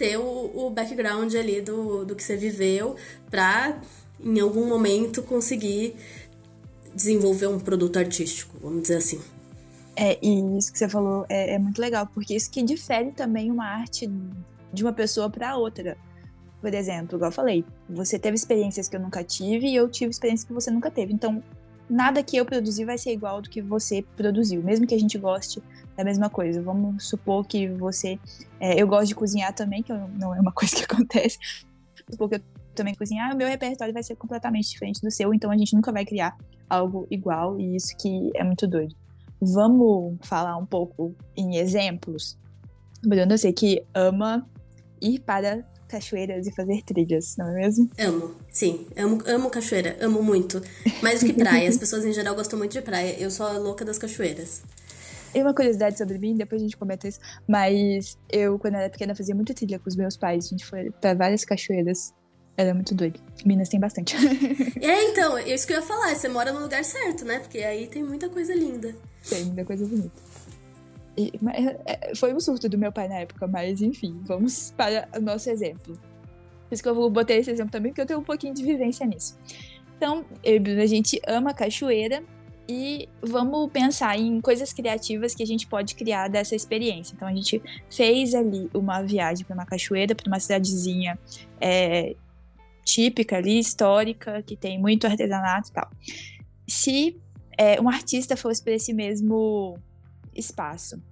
[0.00, 2.96] ter o, o background ali do, do que você viveu
[3.30, 3.78] para
[4.18, 5.94] em algum momento conseguir
[6.94, 9.20] desenvolver um produto artístico, vamos dizer assim.
[9.94, 13.50] É, e isso que você falou é, é muito legal, porque isso que difere também
[13.50, 14.10] uma arte
[14.72, 15.98] de uma pessoa para outra.
[16.62, 20.10] Por exemplo, igual eu falei, você teve experiências que eu nunca tive e eu tive
[20.10, 21.12] experiências que você nunca teve.
[21.12, 21.42] Então,
[21.90, 25.18] nada que eu produzi vai ser igual do que você produziu, mesmo que a gente
[25.18, 25.62] goste
[25.96, 26.62] da mesma coisa.
[26.62, 28.18] Vamos supor que você.
[28.58, 31.38] É, eu gosto de cozinhar também, que não é uma coisa que acontece,
[32.16, 32.40] porque eu
[32.74, 35.92] também cozinhar, o meu repertório vai ser completamente diferente do seu, então a gente nunca
[35.92, 36.36] vai criar
[36.68, 38.94] algo igual, e isso que é muito doido.
[39.40, 42.38] Vamos falar um pouco em exemplos?
[43.02, 44.48] Bruno, eu sei que ama
[45.00, 47.90] ir para cachoeiras e fazer trilhas, não é mesmo?
[47.98, 48.86] Amo, sim.
[48.96, 50.62] Amo, amo cachoeira, amo muito.
[51.02, 51.68] Mais do que praia.
[51.68, 53.18] As pessoas em geral gostam muito de praia.
[53.18, 54.62] Eu sou a louca das cachoeiras.
[55.34, 59.14] E uma curiosidade sobre mim, depois a gente comenta isso, mas eu, quando era pequena,
[59.14, 60.46] fazia muita trilha com os meus pais.
[60.46, 62.12] A gente foi pra várias cachoeiras.
[62.56, 63.20] Era muito doido.
[63.46, 64.16] Minas tem bastante.
[64.82, 66.14] é, então, é isso que eu ia falar.
[66.14, 67.38] Você mora no lugar certo, né?
[67.38, 68.94] Porque aí tem muita coisa linda.
[69.28, 70.20] Tem muita coisa bonita.
[71.16, 75.08] E, mas, é, foi um surto do meu pai na época, mas enfim, vamos para
[75.16, 75.94] o nosso exemplo.
[76.68, 78.62] Por isso que eu vou botar esse exemplo também, porque eu tenho um pouquinho de
[78.62, 79.38] vivência nisso.
[79.96, 82.22] Então, eu a gente ama cachoeira
[82.70, 87.14] e vamos pensar em coisas criativas que a gente pode criar dessa experiência.
[87.16, 91.18] Então, a gente fez ali uma viagem para uma cachoeira, para uma cidadezinha
[91.60, 92.14] é,
[92.84, 95.90] típica ali, histórica, que tem muito artesanato e tal.
[96.68, 97.20] Se
[97.58, 99.76] é, um artista fosse para esse mesmo
[100.32, 101.02] espaço,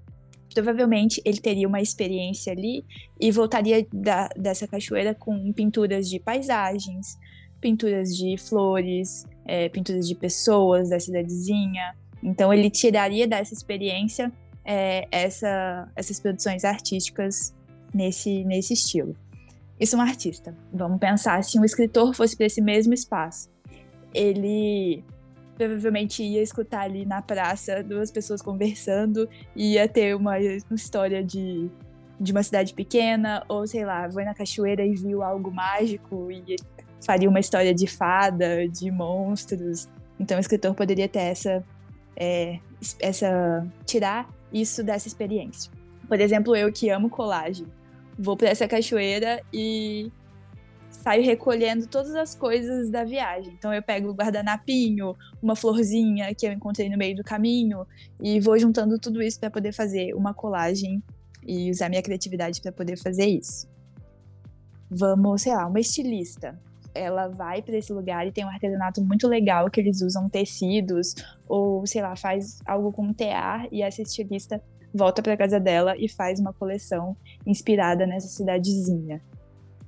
[0.55, 2.85] provavelmente ele teria uma experiência ali
[3.21, 7.18] e voltaria da, dessa cachoeira com pinturas de paisagens,
[7.61, 11.97] pinturas de flores, é, pinturas de pessoas da cidadezinha.
[12.23, 14.31] Então ele tiraria dessa experiência
[14.65, 17.55] é, essa, essas produções artísticas
[17.93, 19.17] nesse, nesse estilo.
[19.81, 20.55] Isso é um artista.
[20.73, 23.49] Vamos pensar se um escritor fosse para esse mesmo espaço.
[24.13, 25.03] Ele
[25.57, 31.69] provavelmente ia escutar ali na praça duas pessoas conversando, ia ter uma, uma história de,
[32.21, 36.57] de uma cidade pequena, ou sei lá, foi na cachoeira e viu algo mágico e
[37.05, 39.89] faria uma história de fada, de monstros.
[40.19, 41.65] Então o escritor poderia ter essa,
[42.17, 42.59] é,
[43.01, 45.71] essa tirar isso dessa experiência.
[46.07, 47.67] Por exemplo, eu que amo colagem,
[48.19, 50.11] vou para essa cachoeira e
[50.91, 53.53] saio recolhendo todas as coisas da viagem.
[53.57, 57.87] Então eu pego o guardanapinho, uma florzinha que eu encontrei no meio do caminho
[58.21, 61.03] e vou juntando tudo isso para poder fazer uma colagem
[61.47, 63.69] e usar minha criatividade para poder fazer isso.
[64.91, 66.59] Vamos, sei lá, uma estilista.
[66.99, 71.15] Ela vai para esse lugar e tem um artesanato muito legal que eles usam tecidos
[71.49, 76.09] ou, sei lá, faz algo com tear e essa estilista volta para casa dela e
[76.09, 79.23] faz uma coleção inspirada nessa cidadezinha.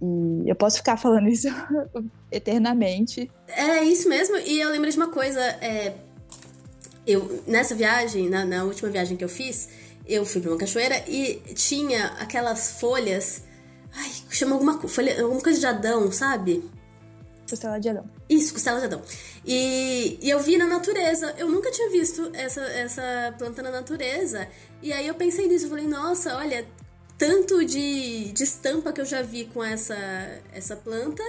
[0.03, 1.49] E eu posso ficar falando isso
[2.33, 3.31] eternamente.
[3.49, 4.37] É isso mesmo.
[4.39, 5.41] E eu lembro de uma coisa.
[5.41, 5.95] É,
[7.07, 9.69] eu, nessa viagem, na, na, última viagem que eu fiz,
[10.07, 13.45] eu fui pra uma cachoeira e tinha aquelas folhas.
[13.93, 16.65] Ai, chama alguma, folha, alguma coisa de Adão, sabe?
[17.51, 18.05] Costela de Adão.
[18.29, 19.03] Isso, costela de Adão.
[19.45, 21.35] E, e, eu vi na natureza.
[21.37, 24.49] Eu nunca tinha visto essa, essa planta na natureza.
[24.83, 25.67] E aí eu pensei nisso.
[25.67, 26.67] Eu falei, nossa, olha,
[27.19, 29.97] tanto de, de estampa que eu já vi com essa,
[30.53, 31.23] essa planta.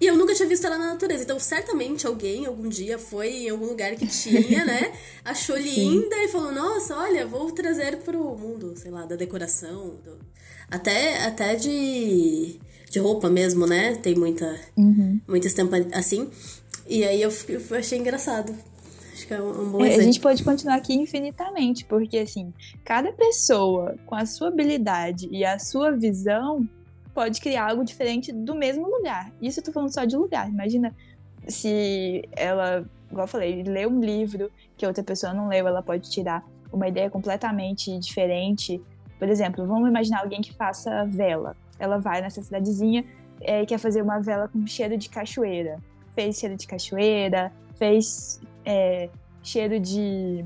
[0.00, 1.22] E eu nunca tinha visto ela na natureza.
[1.22, 4.92] Então, certamente alguém algum dia foi em algum lugar que tinha, né?
[5.24, 9.96] Achou linda e falou: Nossa, olha, vou trazer pro mundo, sei lá, da decoração.
[10.04, 10.18] Do...
[10.70, 12.60] Até, até de,
[12.94, 13.96] de roupa mesmo, né?
[13.96, 15.20] Tem muita, uhum.
[15.26, 16.30] muita estampa assim.
[16.86, 18.54] E aí eu, eu achei engraçado.
[19.12, 20.00] Acho que é um, bom é, exemplo.
[20.00, 22.54] A gente pode continuar aqui infinitamente, porque assim,
[22.84, 26.68] cada pessoa com a sua habilidade e a sua visão
[27.12, 29.32] pode criar algo diferente do mesmo lugar.
[29.42, 30.48] Isso eu tô falando só de lugar.
[30.48, 30.94] Imagina
[31.48, 36.08] se ela, igual eu falei, lê um livro que outra pessoa não leu, ela pode
[36.08, 38.80] tirar uma ideia completamente diferente.
[39.18, 41.56] Por exemplo, vamos imaginar alguém que faça vela.
[41.78, 43.04] Ela vai nessa cidadezinha
[43.40, 45.78] é, e quer fazer uma vela com cheiro de cachoeira.
[46.14, 49.08] Fez cheiro de cachoeira, fez é,
[49.42, 50.44] cheiro de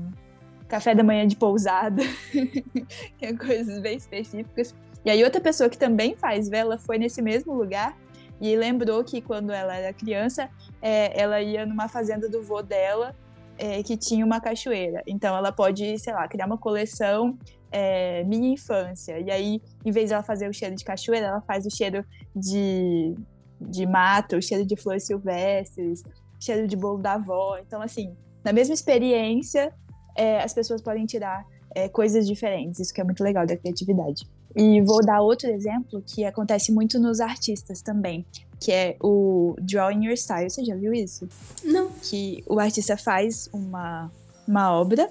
[0.67, 2.01] café da manhã de pousada,
[3.17, 4.75] que é coisas bem específicas.
[5.03, 7.97] E aí outra pessoa que também faz vela foi nesse mesmo lugar
[8.39, 10.49] e lembrou que quando ela era criança,
[10.81, 13.15] é, ela ia numa fazenda do vô dela
[13.57, 15.03] é, que tinha uma cachoeira.
[15.05, 17.37] Então ela pode, sei lá, criar uma coleção
[17.71, 19.19] é, minha infância.
[19.19, 22.03] E aí, em vez de ela fazer o cheiro de cachoeira, ela faz o cheiro
[22.35, 23.15] de,
[23.59, 26.03] de mato, o cheiro de flores silvestres,
[26.39, 27.57] cheiro de bolo da avó.
[27.57, 29.73] Então, assim, na mesma experiência,
[30.15, 32.79] é, as pessoas podem tirar é, coisas diferentes.
[32.79, 34.27] Isso que é muito legal da criatividade.
[34.55, 38.25] E vou dar outro exemplo que acontece muito nos artistas também,
[38.59, 40.49] que é o Drawing Your Style.
[40.49, 41.27] Você já viu isso?
[41.63, 41.89] Não.
[42.01, 44.11] Que o artista faz uma,
[44.47, 45.07] uma obra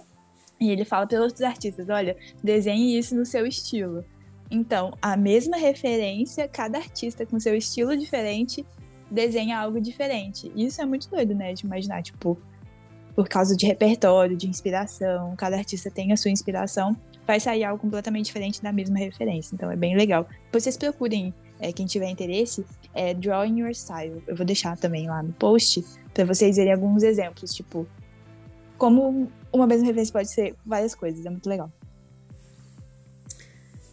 [0.60, 4.04] e ele fala para outros artistas: olha, desenhe isso no seu estilo.
[4.50, 8.64] Então, a mesma referência, cada artista com seu estilo diferente
[9.10, 10.50] desenha algo diferente.
[10.56, 11.52] Isso é muito doido, né?
[11.52, 12.38] De imaginar, tipo,
[13.14, 16.96] por causa de repertório, de inspiração, cada artista tem a sua inspiração,
[17.26, 19.54] vai sair algo completamente diferente da mesma referência.
[19.54, 20.26] Então é bem legal.
[20.52, 24.22] Vocês procurem é, quem tiver interesse, é Drawing Your Style.
[24.26, 25.84] Eu vou deixar também lá no post
[26.14, 27.86] para vocês verem alguns exemplos, tipo,
[28.76, 31.70] como uma mesma referência pode ser várias coisas, é muito legal.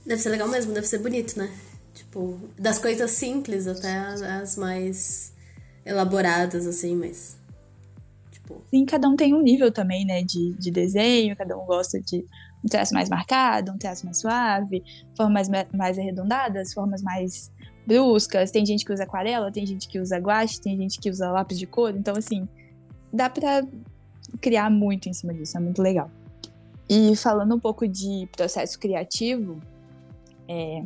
[0.05, 1.51] Deve ser legal mesmo, deve ser bonito, né?
[1.93, 5.33] Tipo, das coisas simples até as mais
[5.85, 7.37] elaboradas, assim, mas.
[8.31, 8.61] Tipo.
[8.69, 12.25] Sim, cada um tem um nível também, né, de, de desenho, cada um gosta de
[12.63, 14.83] um traço mais marcado, um traço mais suave,
[15.15, 17.51] formas mais arredondadas, formas mais
[17.85, 18.51] bruscas.
[18.51, 21.57] Tem gente que usa aquarela, tem gente que usa guache, tem gente que usa lápis
[21.59, 21.95] de cor.
[21.95, 22.47] Então, assim,
[23.13, 23.63] dá pra
[24.39, 26.09] criar muito em cima disso, é muito legal.
[26.89, 29.59] E falando um pouco de processo criativo,
[30.47, 30.83] é,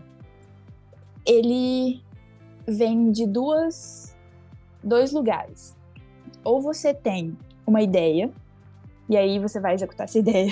[1.25, 2.01] ele
[2.65, 4.15] vem de duas,
[4.83, 5.75] dois lugares.
[6.43, 7.37] Ou você tem
[7.67, 8.31] uma ideia,
[9.09, 10.51] e aí você vai executar essa ideia.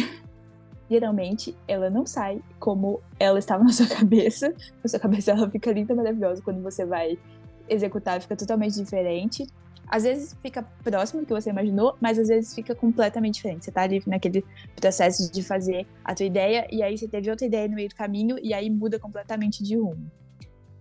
[0.90, 4.54] Geralmente, ela não sai como ela estava na sua cabeça.
[4.84, 6.42] Na sua cabeça, ela fica linda, maravilhosa.
[6.42, 7.18] Quando você vai
[7.68, 9.46] executar, fica totalmente diferente.
[9.90, 13.66] Às vezes fica próximo do que você imaginou, mas às vezes fica completamente diferente.
[13.66, 14.44] Você tá ali naquele
[14.76, 17.96] processo de fazer a tua ideia, e aí você teve outra ideia no meio do
[17.96, 20.12] caminho, e aí muda completamente de rumo.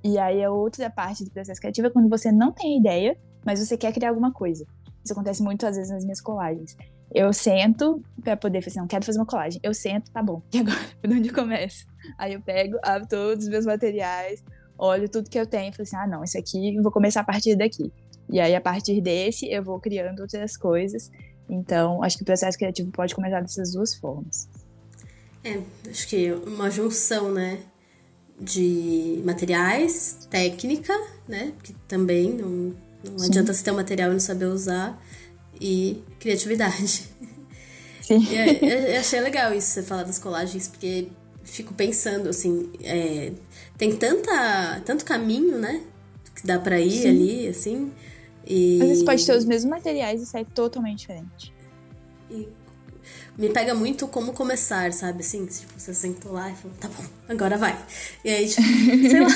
[0.03, 3.61] E aí a outra parte do processo criativo é quando você não tem ideia, mas
[3.61, 4.67] você quer criar alguma coisa.
[5.05, 6.77] Isso acontece muito às vezes nas minhas colagens.
[7.15, 9.61] Eu sento para poder fazer, não quero fazer uma colagem.
[9.63, 10.43] Eu sento, tá bom.
[10.53, 11.87] E agora, por onde eu começo?
[12.19, 14.45] Aí eu pego, abro todos os meus materiais,
[14.77, 17.25] olho tudo que eu tenho e falo assim: ah, não, isso aqui, vou começar a
[17.25, 17.93] partir daqui.
[18.31, 21.11] E aí, a partir desse, eu vou criando outras coisas.
[21.49, 24.49] Então, acho que o processo criativo pode começar dessas duas formas.
[25.45, 27.61] É, acho que uma junção, né?
[28.39, 30.93] de materiais, técnica,
[31.27, 31.53] né?
[31.63, 32.75] Que também não,
[33.05, 35.03] não adianta você ter um material e não saber usar,
[35.61, 37.05] e criatividade.
[38.03, 38.25] Sim.
[38.31, 41.09] E eu, achei legal isso, você falar das colagens, porque
[41.45, 43.33] fico pensando, assim, é,
[43.79, 45.83] tem tanta, tanto caminho, né?
[46.35, 47.09] Que dá pra ir Sim.
[47.09, 47.93] ali, assim.
[48.47, 48.81] E...
[48.81, 51.53] Às vezes pode ter os mesmos materiais e sair totalmente diferente.
[52.31, 52.49] E
[53.37, 55.21] me pega muito como começar, sabe?
[55.21, 57.79] Assim, tipo, você sentou lá e falou, tá bom, agora vai.
[58.25, 58.63] E aí, tipo,
[59.09, 59.29] sei lá.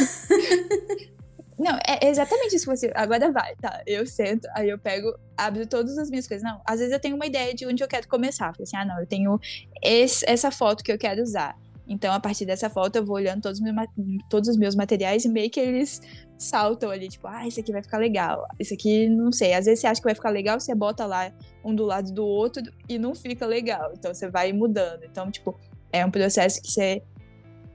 [1.59, 2.91] Não, é exatamente isso que você.
[2.95, 3.83] Agora vai, tá?
[3.87, 6.43] Eu sento, aí eu pego, abro todas as minhas coisas.
[6.43, 8.55] Não, às vezes eu tenho uma ideia de onde eu quero começar.
[8.55, 9.39] Falei assim, ah, não, eu tenho
[9.83, 11.55] esse, essa foto que eu quero usar.
[11.87, 13.77] Então, a partir dessa foto, eu vou olhando todos os meus,
[14.31, 16.01] todos os meus materiais e meio que eles
[16.41, 18.47] saltam ali, tipo, ah, isso aqui vai ficar legal.
[18.59, 19.53] Isso aqui, não sei.
[19.53, 21.30] Às vezes você acha que vai ficar legal, você bota lá
[21.62, 23.93] um do lado do outro e não fica legal.
[23.93, 25.05] Então, você vai mudando.
[25.05, 25.55] Então, tipo,
[25.93, 27.03] é um processo que você.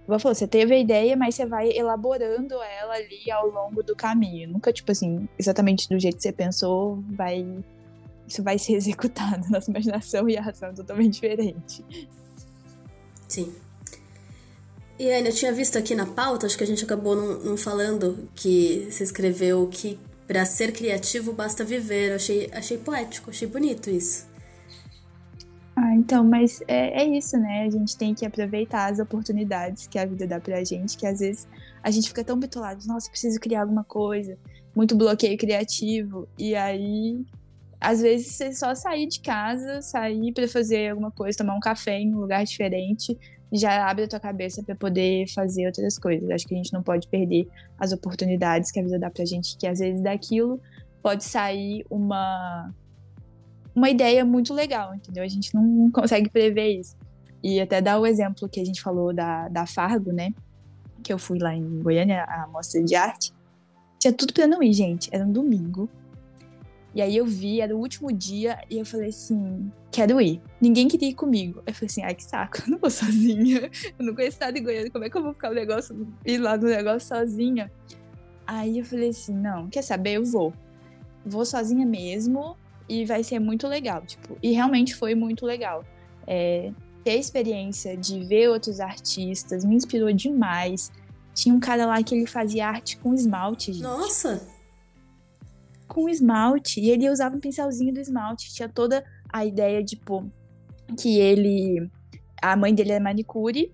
[0.08, 4.50] Você teve a ideia, mas você vai elaborando ela ali ao longo do caminho.
[4.50, 7.46] Nunca, tipo assim, exatamente do jeito que você pensou, vai.
[8.28, 9.48] Isso vai ser executado.
[9.50, 11.86] Nossa imaginação e a razão é totalmente diferente.
[13.28, 13.54] Sim.
[14.98, 17.58] E ainda eu tinha visto aqui na pauta, acho que a gente acabou não, não
[17.58, 22.12] falando, que você escreveu que para ser criativo basta viver.
[22.12, 24.26] Eu achei, achei poético, achei bonito isso.
[25.76, 27.66] Ah, então, mas é, é isso, né?
[27.66, 31.20] A gente tem que aproveitar as oportunidades que a vida dá pra gente, que às
[31.20, 31.48] vezes
[31.84, 34.38] a gente fica tão bitolado, nossa, preciso criar alguma coisa,
[34.74, 37.26] muito bloqueio criativo, e aí
[37.80, 42.00] às vezes você só sair de casa, sair para fazer alguma coisa, tomar um café
[42.00, 43.18] em um lugar diferente,
[43.58, 46.30] já abre a tua cabeça para poder fazer outras coisas.
[46.30, 47.48] Acho que a gente não pode perder
[47.78, 50.60] as oportunidades que a vida dá pra gente, que às vezes daquilo
[51.02, 52.74] pode sair uma
[53.76, 55.24] uma ideia muito legal, entendeu?
[55.24, 56.96] A gente não consegue prever isso.
[57.44, 60.34] E até dar o exemplo que a gente falou da, da Fargo, né?
[61.04, 63.34] Que eu fui lá em Goiânia, a mostra de arte.
[64.00, 65.10] Tinha tudo pra não ir, gente.
[65.14, 65.90] Era um domingo.
[66.96, 70.42] E aí eu vi, era o último dia, e eu falei assim, quero ir.
[70.62, 71.62] Ninguém queria ir comigo.
[71.68, 73.70] Eu falei assim, ai que saco, eu não vou sozinha.
[74.00, 76.38] Eu não conheço nada de Goiânia, como é que eu vou ficar no negócio, ir
[76.38, 77.70] lá no negócio sozinha?
[78.48, 80.54] Aí eu falei assim, não, quer saber, eu vou.
[81.26, 82.56] Vou sozinha mesmo
[82.88, 84.38] e vai ser muito legal, tipo.
[84.42, 85.84] E realmente foi muito legal.
[86.26, 86.72] É,
[87.04, 90.94] ter a experiência de ver outros artistas me inspirou demais.
[91.34, 93.84] Tinha um cara lá que ele fazia arte com esmalte, gente.
[93.84, 94.55] Nossa!
[95.96, 96.82] Com esmalte.
[96.82, 98.54] E ele usava um pincelzinho do esmalte.
[98.54, 100.30] Tinha toda a ideia, tipo,
[101.00, 101.90] que ele.
[102.42, 103.74] A mãe dele é manicure.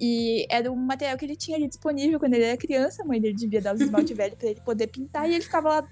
[0.00, 3.02] E era um material que ele tinha ali disponível quando ele era criança.
[3.02, 5.28] A mãe dele devia dar os esmalte velho pra ele poder pintar.
[5.28, 5.88] E ele ficava lá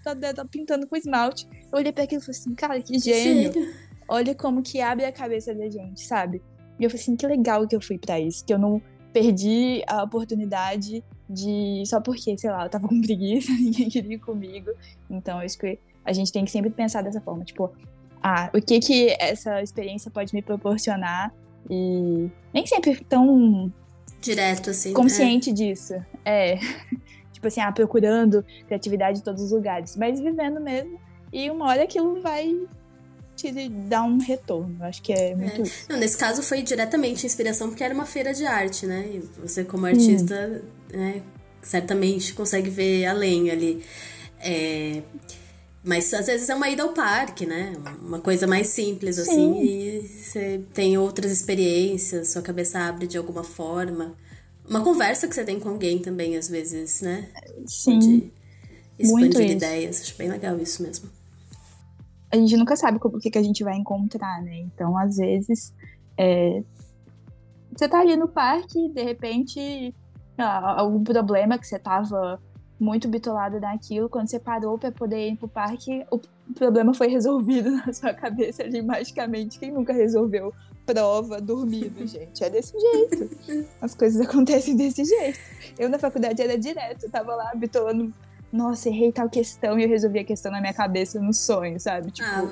[0.51, 1.47] pintando com esmalte.
[1.71, 3.53] Eu olhei pra aquilo e falei assim, cara, que gênio.
[4.09, 6.41] Olha como que abre a cabeça da gente, sabe?
[6.81, 8.43] E eu falei assim, que legal que eu fui para isso.
[8.43, 8.81] Que eu não
[9.12, 14.18] perdi a oportunidade de só porque, sei lá, eu tava com preguiça, ninguém queria ir
[14.18, 14.70] comigo.
[15.11, 17.70] Então, acho que a gente tem que sempre pensar dessa forma, tipo,
[18.22, 21.33] ah, o que que essa experiência pode me proporcionar
[21.68, 23.72] e nem sempre tão
[24.20, 25.55] direto assim, consciente né?
[25.55, 25.95] disso.
[26.24, 26.57] É.
[27.33, 30.99] tipo assim, ah, procurando criatividade em todos os lugares, mas vivendo mesmo.
[31.33, 32.57] E uma hora aquilo vai
[33.39, 34.76] te dar um retorno.
[34.80, 35.64] Acho que é muito é.
[35.89, 39.09] Não, nesse caso foi diretamente inspiração, porque era uma feira de arte, né?
[39.14, 40.62] E você, como artista,
[40.93, 40.97] hum.
[40.97, 41.22] né,
[41.62, 43.82] certamente consegue ver além ali.
[44.41, 45.03] É...
[45.84, 47.72] Mas às vezes é uma ida ao parque, né?
[48.03, 49.22] Uma coisa mais simples, Sim.
[49.22, 54.14] assim, e você tem outras experiências, sua cabeça abre de alguma forma.
[54.68, 57.28] Uma conversa que você tem com alguém também, às vezes, né?
[57.66, 57.99] Sim.
[57.99, 58.32] De
[58.99, 60.03] expandir ideias.
[60.03, 61.18] Acho bem legal isso mesmo
[62.31, 64.59] a gente nunca sabe o que, que a gente vai encontrar, né?
[64.61, 65.74] Então, às vezes,
[66.16, 66.62] é,
[67.74, 69.95] você tá ali no parque, de repente,
[70.37, 72.41] algum problema que você tava
[72.79, 76.20] muito bitolado naquilo, quando você parou para poder ir pro parque, o
[76.55, 79.59] problema foi resolvido na sua cabeça ali magicamente.
[79.59, 80.53] Quem nunca resolveu
[80.87, 82.43] prova dormindo, gente?
[82.43, 83.68] É desse jeito.
[83.81, 85.39] As coisas acontecem desse jeito.
[85.79, 88.12] Eu na faculdade era direto, tava lá bitolando
[88.53, 92.11] nossa, errei tal questão e eu resolvi a questão na minha cabeça no sonho, sabe?
[92.11, 92.29] Tipo.
[92.29, 92.49] Ah,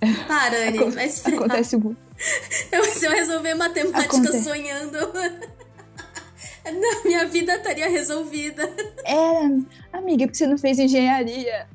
[0.28, 1.98] para, Anne, mas Acontece muito.
[2.70, 4.44] Eu, se eu resolver matemática Acontece.
[4.44, 4.98] sonhando.
[7.04, 8.62] minha vida estaria resolvida.
[9.04, 9.58] Era,
[9.92, 11.66] amiga, porque você não fez engenharia.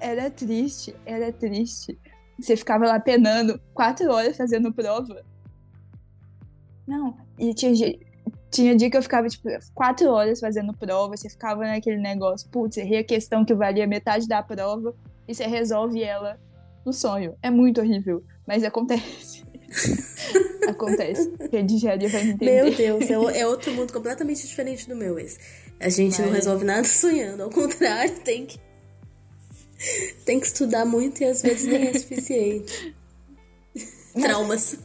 [0.00, 1.98] Era triste, era triste.
[2.38, 5.24] Você ficava lá penando quatro horas fazendo prova.
[6.86, 7.72] Não, e tinha,
[8.50, 12.76] tinha dia que eu ficava, tipo, quatro horas fazendo prova, você ficava naquele negócio, putz,
[12.76, 14.94] errei a questão que valia metade da prova
[15.26, 16.38] e você resolve ela
[16.84, 17.36] no sonho.
[17.42, 19.44] É muito horrível, mas acontece.
[20.66, 21.30] acontece.
[21.50, 22.62] Quem engenharia vai entender.
[22.62, 25.38] Meu Deus, é, é, outro mundo completamente diferente do meu esse.
[25.78, 26.26] A gente mas...
[26.26, 28.58] não resolve nada sonhando, ao contrário, tem que
[30.24, 32.96] tem que estudar muito e às vezes nem é suficiente.
[34.12, 34.78] Traumas.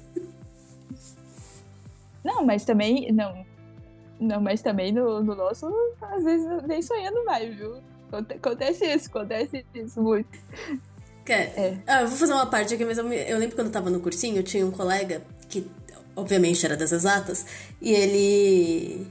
[2.24, 3.44] Não, mas também, não,
[4.24, 5.68] não, mas também no, no nosso,
[6.02, 7.78] às vezes nem sonhando mais, viu?
[8.12, 10.30] Acontece isso, acontece isso muito.
[11.30, 11.78] É.
[11.88, 14.00] Ah, eu vou fazer uma parte aqui, mas eu, eu lembro quando eu tava no
[14.00, 15.70] cursinho, eu tinha um colega que,
[16.16, 17.46] obviamente, era das exatas,
[17.82, 19.08] e ele.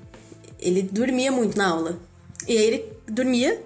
[0.59, 1.99] Ele dormia muito na aula.
[2.47, 3.61] E aí ele dormia,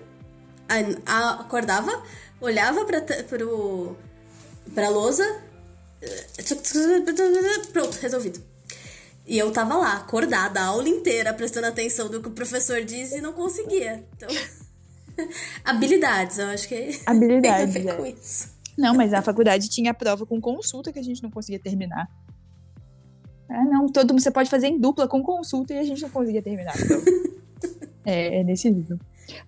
[1.07, 2.03] acordava,
[2.40, 3.97] olhava pra, pro,
[4.74, 5.42] pra lousa.
[7.72, 8.42] Pronto, resolvido.
[9.26, 13.12] E eu tava lá, acordada, a aula inteira, prestando atenção do que o professor diz
[13.12, 14.04] e não conseguia.
[14.16, 14.28] Então,
[15.64, 17.96] habilidades, eu acho que habilidades, tem a ver é.
[17.96, 18.54] com isso.
[18.78, 22.08] Não, mas a faculdade tinha prova com consulta que a gente não conseguia terminar.
[23.48, 26.10] Ah, não, todo mundo você pode fazer em dupla com consulta e a gente não
[26.10, 26.74] conseguia terminar.
[26.78, 27.00] Então.
[28.04, 28.98] é, é nesse nível.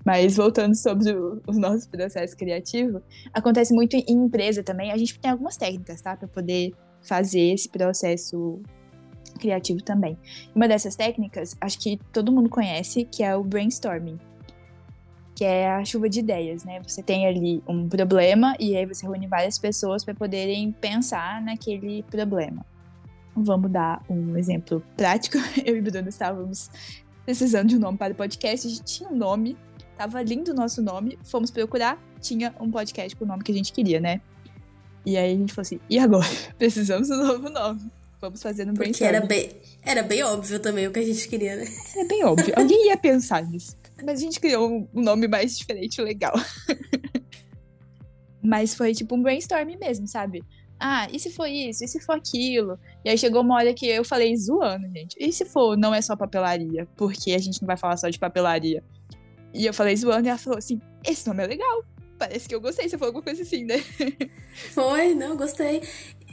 [0.04, 3.00] Mas voltando sobre o, o, nosso processo criativo,
[3.32, 4.90] acontece muito em empresa também.
[4.90, 6.16] A gente tem algumas técnicas, tá?
[6.16, 8.60] Para poder fazer esse processo
[9.38, 10.18] criativo também.
[10.54, 14.18] Uma dessas técnicas, acho que todo mundo conhece, que é o brainstorming,
[15.34, 16.80] que é a chuva de ideias, né?
[16.86, 22.02] Você tem ali um problema e aí você reúne várias pessoas para poderem pensar naquele
[22.02, 22.66] problema.
[23.36, 25.38] Vamos dar um exemplo prático.
[25.64, 26.70] Eu e Bruno estávamos
[27.24, 29.54] precisando de um nome para o podcast, a gente tinha um nome,
[29.96, 33.54] tava lindo o nosso nome, fomos procurar, tinha um podcast com o nome que a
[33.54, 34.22] gente queria, né?
[35.04, 36.26] E aí a gente falou assim, e agora?
[36.58, 37.97] Precisamos de um novo nome.
[38.20, 39.52] Vamos fazer no Porque era bem,
[39.82, 41.66] era bem óbvio também o que a gente queria, né?
[41.96, 42.52] É bem óbvio.
[42.56, 43.76] Alguém ia pensar nisso.
[44.04, 46.34] Mas a gente criou um nome mais diferente, legal.
[48.42, 50.42] Mas foi tipo um brainstorm mesmo, sabe?
[50.80, 51.84] Ah, e se for isso?
[51.84, 52.78] E se for aquilo?
[53.04, 55.16] E aí chegou uma hora que eu falei zoando, gente.
[55.18, 56.86] E se for não é só papelaria?
[56.96, 58.82] Porque a gente não vai falar só de papelaria.
[59.52, 61.84] E eu falei zoando e ela falou assim: esse nome é legal.
[62.18, 62.88] Parece que eu gostei.
[62.88, 63.82] Você falou alguma coisa assim, né?
[64.74, 65.82] Foi, não, gostei.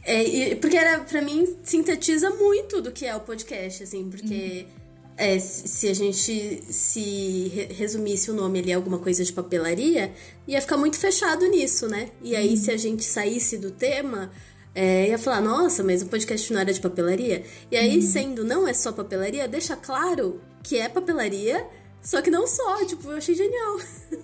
[0.04, 4.68] É, e, porque era, para mim, sintetiza muito do que é o podcast, assim, porque
[4.68, 5.14] uhum.
[5.18, 10.12] é, se a gente se resumisse o nome ali alguma coisa de papelaria,
[10.48, 12.10] ia ficar muito fechado nisso, né?
[12.22, 12.58] E aí, uhum.
[12.58, 14.32] se a gente saísse do tema,
[14.76, 17.44] é, ia falar, nossa, mas o podcast não era de papelaria.
[17.72, 18.02] E aí, uhum.
[18.02, 21.66] sendo não é só papelaria, deixa claro que é papelaria
[22.06, 23.80] só que não só, tipo, eu achei genial.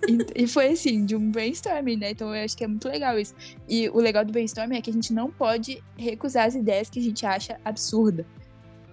[0.08, 2.12] E, e, foi assim, de um brainstorming, né?
[2.12, 3.34] Então eu acho que é muito legal isso.
[3.68, 7.00] E o legal do brainstorming é que a gente não pode recusar as ideias que
[7.00, 8.24] a gente acha absurda.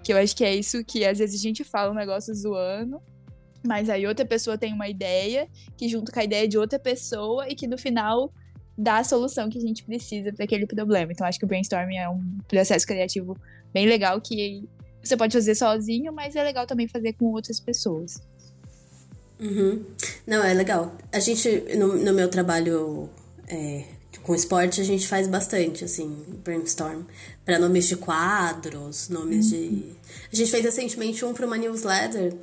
[0.03, 2.99] Que eu acho que é isso que às vezes a gente fala um negócio zoando,
[3.63, 7.47] mas aí outra pessoa tem uma ideia, que junto com a ideia de outra pessoa,
[7.47, 8.33] e que no final
[8.77, 11.13] dá a solução que a gente precisa para aquele problema.
[11.13, 13.37] Então acho que o brainstorming é um processo criativo
[13.71, 14.67] bem legal que
[15.03, 18.23] você pode fazer sozinho, mas é legal também fazer com outras pessoas.
[19.41, 19.85] Uhum.
[20.27, 20.97] Não, é legal.
[21.13, 23.09] A gente, no, no meu trabalho
[23.47, 23.85] é,
[24.23, 27.03] com esporte, a gente faz bastante, assim, brainstorm.
[27.45, 29.59] para nomes de quadros, nomes uhum.
[29.59, 29.97] de.
[30.33, 32.35] A gente fez recentemente um para uma newsletter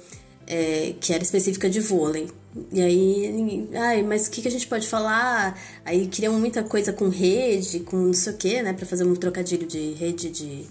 [0.47, 2.29] é, que era específica de vôlei.
[2.71, 5.59] E aí, ninguém, ai, mas o que, que a gente pode falar?
[5.83, 8.73] Aí criam muita coisa com rede, com não sei o quê, né?
[8.73, 10.65] Pra fazer um trocadilho de rede de.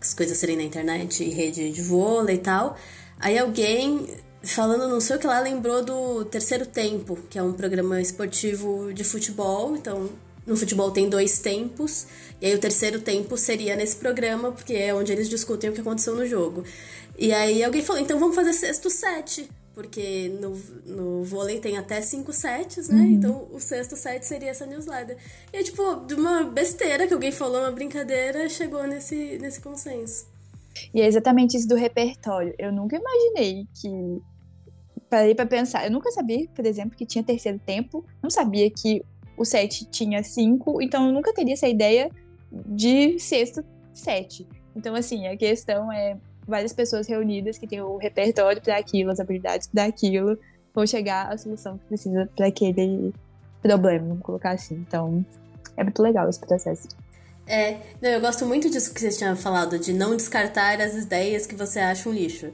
[0.00, 2.76] as coisas serem na internet, rede de vôlei e tal.
[3.18, 4.06] Aí alguém,
[4.42, 8.92] falando não sei o que lá, lembrou do Terceiro Tempo, que é um programa esportivo
[8.92, 9.76] de futebol.
[9.76, 10.10] Então,
[10.46, 12.06] no futebol tem dois tempos.
[12.40, 15.80] E aí o terceiro tempo seria nesse programa, porque é onde eles discutem o que
[15.80, 16.64] aconteceu no jogo.
[17.18, 22.02] E aí alguém falou, então vamos fazer sexto set porque no, no vôlei tem até
[22.02, 23.02] cinco sets, né?
[23.02, 23.10] Uhum.
[23.12, 25.16] Então o sexto set seria essa newsletter.
[25.52, 30.26] E é tipo, de uma besteira que alguém falou, uma brincadeira, chegou nesse, nesse consenso.
[30.92, 32.54] E é exatamente isso do repertório.
[32.58, 34.20] Eu nunca imaginei que.
[35.10, 35.84] Parei pra pensar.
[35.84, 38.04] Eu nunca sabia, por exemplo, que tinha terceiro tempo.
[38.22, 39.04] Não sabia que
[39.36, 40.80] o set tinha cinco.
[40.80, 42.10] Então eu nunca teria essa ideia
[42.50, 44.46] de sexto set.
[44.74, 49.20] Então, assim, a questão é várias pessoas reunidas que têm o repertório para aquilo, as
[49.20, 50.38] habilidades para aquilo,
[50.74, 53.12] vão chegar à solução que precisa para aquele
[53.62, 54.74] problema, vamos colocar assim.
[54.74, 55.24] Então,
[55.76, 56.88] é muito legal esse processo.
[57.46, 61.46] É, não, eu gosto muito disso que você tinha falado, de não descartar as ideias
[61.46, 62.52] que você acha um lixo.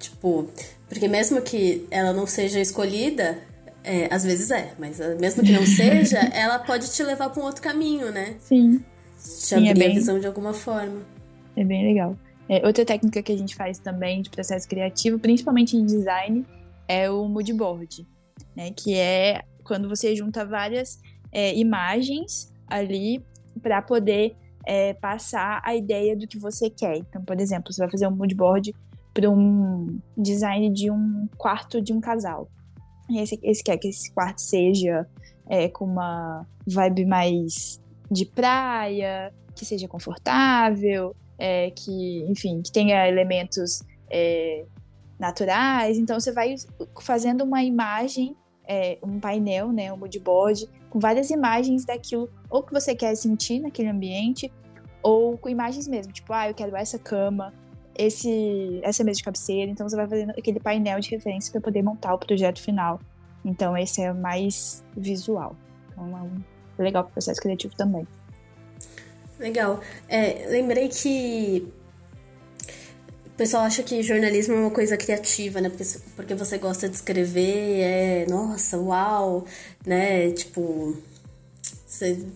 [0.00, 0.48] Tipo,
[0.88, 3.38] porque mesmo que ela não seja escolhida,
[3.84, 7.42] é, às vezes é, mas ah, mesmo que não seja, ela pode te levar para
[7.42, 8.34] um outro caminho, né?
[8.40, 8.78] Sim.
[8.78, 8.84] Te
[9.22, 9.90] Sim, abrir é bem...
[9.92, 11.02] a visão de alguma forma.
[11.54, 12.16] É bem legal.
[12.48, 16.44] É, outra técnica que a gente faz também de processo criativo, principalmente em design,
[16.88, 18.06] é o mood board,
[18.56, 18.70] né?
[18.74, 20.98] Que é quando você junta várias
[21.30, 23.22] é, imagens ali
[23.62, 24.34] para poder
[24.66, 26.96] é, passar a ideia do que você quer.
[26.96, 28.74] Então, por exemplo, você vai fazer um mood board
[29.12, 32.48] para um design de um quarto de um casal.
[33.10, 35.06] Esse, esse quer que esse quarto seja
[35.48, 37.80] é, com uma vibe mais
[38.10, 44.64] de praia, que seja confortável, é, que, enfim, que tenha elementos é,
[45.18, 45.98] naturais.
[45.98, 46.54] Então você vai
[47.00, 48.36] fazendo uma imagem,
[48.66, 53.60] é, um painel, né, um moodboard, com várias imagens daquilo ou que você quer sentir
[53.60, 54.52] naquele ambiente,
[55.02, 57.54] ou com imagens mesmo, tipo, ah, eu quero essa cama,
[58.06, 59.70] esse, essa mesa de cabeceira.
[59.70, 63.00] Então você vai fazendo aquele painel de referência para poder montar o projeto final.
[63.44, 65.56] Então esse é mais visual.
[65.92, 66.42] Então é um
[66.82, 68.06] legal para o processo criativo também.
[69.38, 69.80] Legal.
[70.08, 71.66] É, lembrei que
[73.26, 75.68] o pessoal acha que jornalismo é uma coisa criativa, né?
[75.70, 75.84] Porque,
[76.14, 79.46] porque você gosta de escrever, é, nossa, uau,
[79.86, 80.30] né?
[80.32, 80.96] Tipo,
[81.86, 82.26] você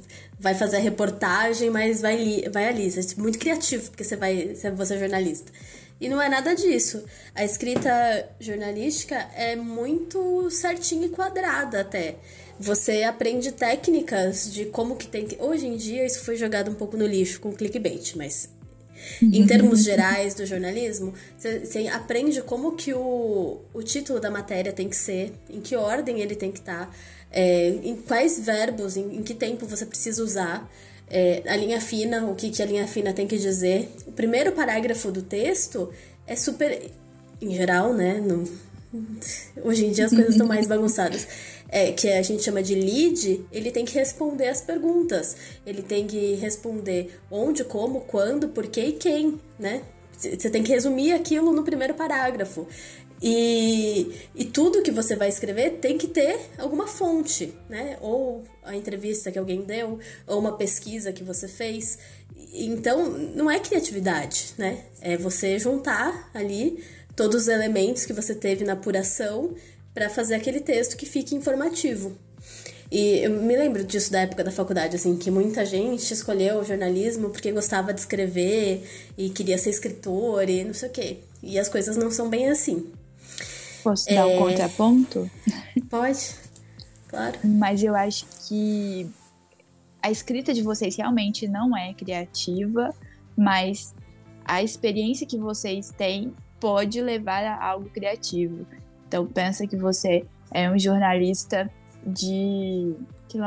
[0.44, 2.90] vai fazer a reportagem, mas vai, li, vai ali.
[2.90, 5.50] Você é muito criativo, porque você, vai, você é jornalista.
[5.98, 7.02] E não é nada disso.
[7.34, 7.90] A escrita
[8.38, 12.16] jornalística é muito certinha e quadrada até.
[12.60, 15.42] Você aprende técnicas de como que tem que.
[15.42, 18.50] Hoje em dia isso foi jogado um pouco no lixo com clickbait, mas
[19.22, 24.88] em termos gerais do jornalismo, você aprende como que o, o título da matéria tem
[24.88, 26.92] que ser, em que ordem ele tem que estar, tá,
[27.30, 30.70] é, em quais verbos, em, em, que tempo você precisa usar,
[31.10, 33.90] é, a linha fina, o que, que a linha fina tem que dizer.
[34.06, 35.90] O primeiro parágrafo do texto
[36.26, 36.90] é super.
[37.42, 38.20] Em geral, né?
[38.20, 38.44] No,
[39.62, 41.26] hoje em dia as coisas estão mais bagunçadas
[41.68, 45.36] é, que a gente chama de lead, ele tem que responder as perguntas.
[45.66, 49.82] Ele tem que responder onde, como, quando, por que e quem, né?
[50.16, 52.66] Você tem que resumir aquilo no primeiro parágrafo.
[53.20, 57.96] E, e tudo que você vai escrever tem que ter alguma fonte, né?
[58.00, 61.98] Ou a entrevista que alguém deu, ou uma pesquisa que você fez.
[62.52, 64.84] Então, não é criatividade, né?
[65.00, 66.84] É você juntar ali
[67.16, 69.54] todos os elementos que você teve na apuração
[69.94, 72.18] para fazer aquele texto que fique informativo.
[72.90, 76.64] E eu me lembro disso da época da faculdade, assim, que muita gente escolheu o
[76.64, 81.18] jornalismo porque gostava de escrever e queria ser escritor e não sei o quê.
[81.42, 82.92] E as coisas não são bem assim.
[83.82, 84.14] Posso é...
[84.14, 85.30] dar um contraponto?
[85.90, 86.34] Pode,
[87.08, 87.38] claro.
[87.42, 89.08] Mas eu acho que
[90.02, 92.94] a escrita de vocês realmente não é criativa,
[93.36, 93.94] mas
[94.44, 98.66] a experiência que vocês têm pode levar a algo criativo.
[99.14, 101.70] Então pensa que você é um jornalista
[102.04, 102.96] de.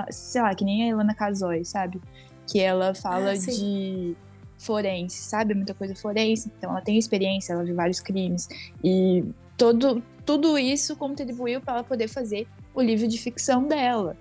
[0.10, 2.00] sei lá, que nem a Ilana Casoy, sabe?
[2.48, 4.16] Que ela fala ah, de
[4.58, 5.54] forense, sabe?
[5.54, 6.50] Muita coisa forense.
[6.58, 8.48] Então ela tem experiência, ela de vários crimes.
[8.82, 9.26] E
[9.58, 14.16] todo, tudo isso contribuiu para ela poder fazer o livro de ficção dela.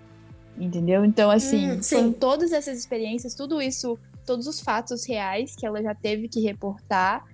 [0.59, 1.05] Entendeu?
[1.05, 5.81] Então, assim, hum, são todas essas experiências, tudo isso, todos os fatos reais que ela
[5.81, 7.25] já teve que reportar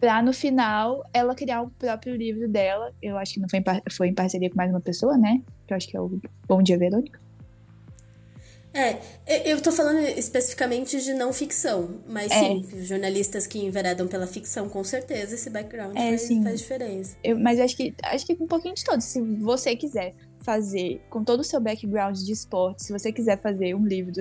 [0.00, 2.92] Pra no final ela criar o próprio livro dela.
[3.02, 5.42] Eu acho que não foi em, foi em parceria com mais uma pessoa, né?
[5.66, 7.20] Que eu acho que é o Bom Dia Verônica.
[8.72, 12.38] É, eu tô falando especificamente de não ficção, mas é.
[12.38, 17.16] sim, jornalistas que enveredam pela ficção, com certeza esse background é, faz, faz, diferença.
[17.24, 19.04] Eu, mas acho que acho que um pouquinho de todos.
[19.04, 23.74] Se você quiser fazer, com todo o seu background de esportes, se você quiser fazer
[23.74, 24.12] um livro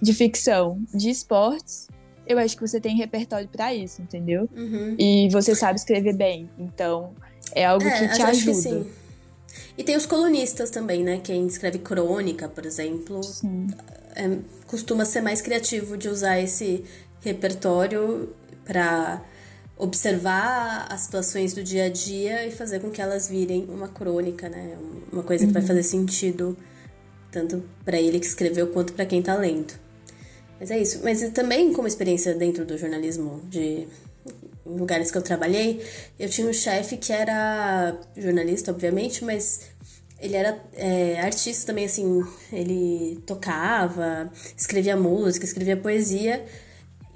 [0.00, 1.86] de ficção de esportes,
[2.26, 4.48] eu acho que você tem repertório para isso, entendeu?
[4.56, 4.96] Uhum.
[4.98, 7.12] E você sabe escrever bem, então
[7.54, 8.52] é algo é, que te ajuda.
[8.52, 8.90] Que sim.
[9.76, 11.20] E tem os colunistas também, né?
[11.22, 13.20] Quem escreve crônica, por exemplo,
[14.14, 16.84] é, costuma ser mais criativo de usar esse
[17.20, 19.22] repertório para
[19.76, 24.48] observar as situações do dia a dia e fazer com que elas virem uma crônica,
[24.48, 24.76] né?
[25.12, 25.68] Uma coisa que vai uhum.
[25.68, 26.56] fazer sentido
[27.30, 29.72] tanto para ele que escreveu quanto para quem está lendo.
[30.62, 31.00] Mas é isso.
[31.02, 33.88] Mas também como experiência dentro do jornalismo de
[34.64, 35.84] em lugares que eu trabalhei,
[36.16, 39.62] eu tinha um chefe que era jornalista, obviamente, mas
[40.20, 46.46] ele era é, artista também, assim, ele tocava, escrevia música, escrevia poesia.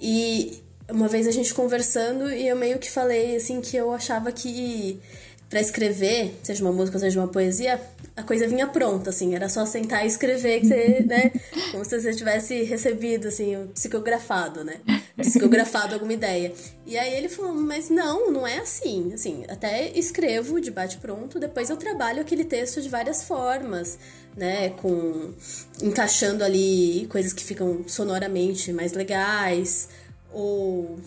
[0.00, 4.32] E uma vez a gente conversando e eu meio que falei, assim, que eu achava
[4.32, 5.00] que
[5.48, 7.80] para escrever, seja uma música, seja uma poesia,
[8.16, 11.30] a coisa vinha pronta, assim, era só sentar e escrever, que você, né,
[11.70, 14.80] como se você tivesse recebido, assim, psicografado, né,
[15.18, 16.52] psicografado alguma ideia.
[16.86, 21.68] E aí ele falou, mas não, não é assim, assim, até escrevo de bate-pronto, depois
[21.68, 23.98] eu trabalho aquele texto de várias formas,
[24.34, 25.34] né, com,
[25.82, 29.90] encaixando ali coisas que ficam sonoramente mais legais,
[30.32, 30.98] ou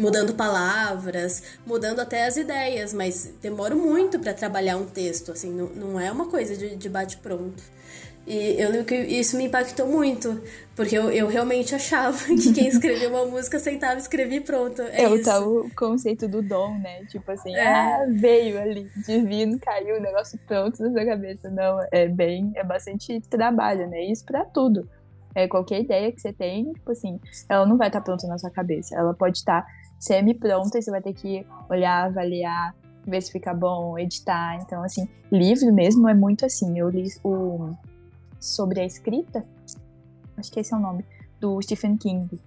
[0.00, 5.66] mudando palavras, mudando até as ideias, mas demoro muito para trabalhar um texto, assim, não,
[5.66, 7.62] não é uma coisa de, de bate-pronto.
[8.26, 10.40] E eu lembro que isso me impactou muito,
[10.76, 14.82] porque eu, eu realmente achava que quem escrevia uma música sentava e escrevia e pronto.
[14.82, 17.04] É, é o conceito do dom, né?
[17.06, 17.66] Tipo assim, é.
[17.66, 21.50] ah, veio ali, divino, caiu o negócio pronto na sua cabeça.
[21.50, 24.04] Não, é bem, é bastante trabalho, né?
[24.04, 24.88] Isso para tudo.
[25.34, 28.38] É, qualquer ideia que você tem, tipo assim, ela não vai estar tá pronta na
[28.38, 28.96] sua cabeça.
[28.96, 29.68] Ela pode estar tá
[30.00, 32.74] semi-pronta e você vai ter que olhar, avaliar,
[33.06, 34.56] ver se fica bom, editar.
[34.56, 36.78] Então, assim, livro mesmo é muito assim.
[36.78, 37.70] Eu li o
[38.40, 39.44] sobre a escrita,
[40.38, 41.04] acho que esse é o nome,
[41.38, 42.40] do Stephen King.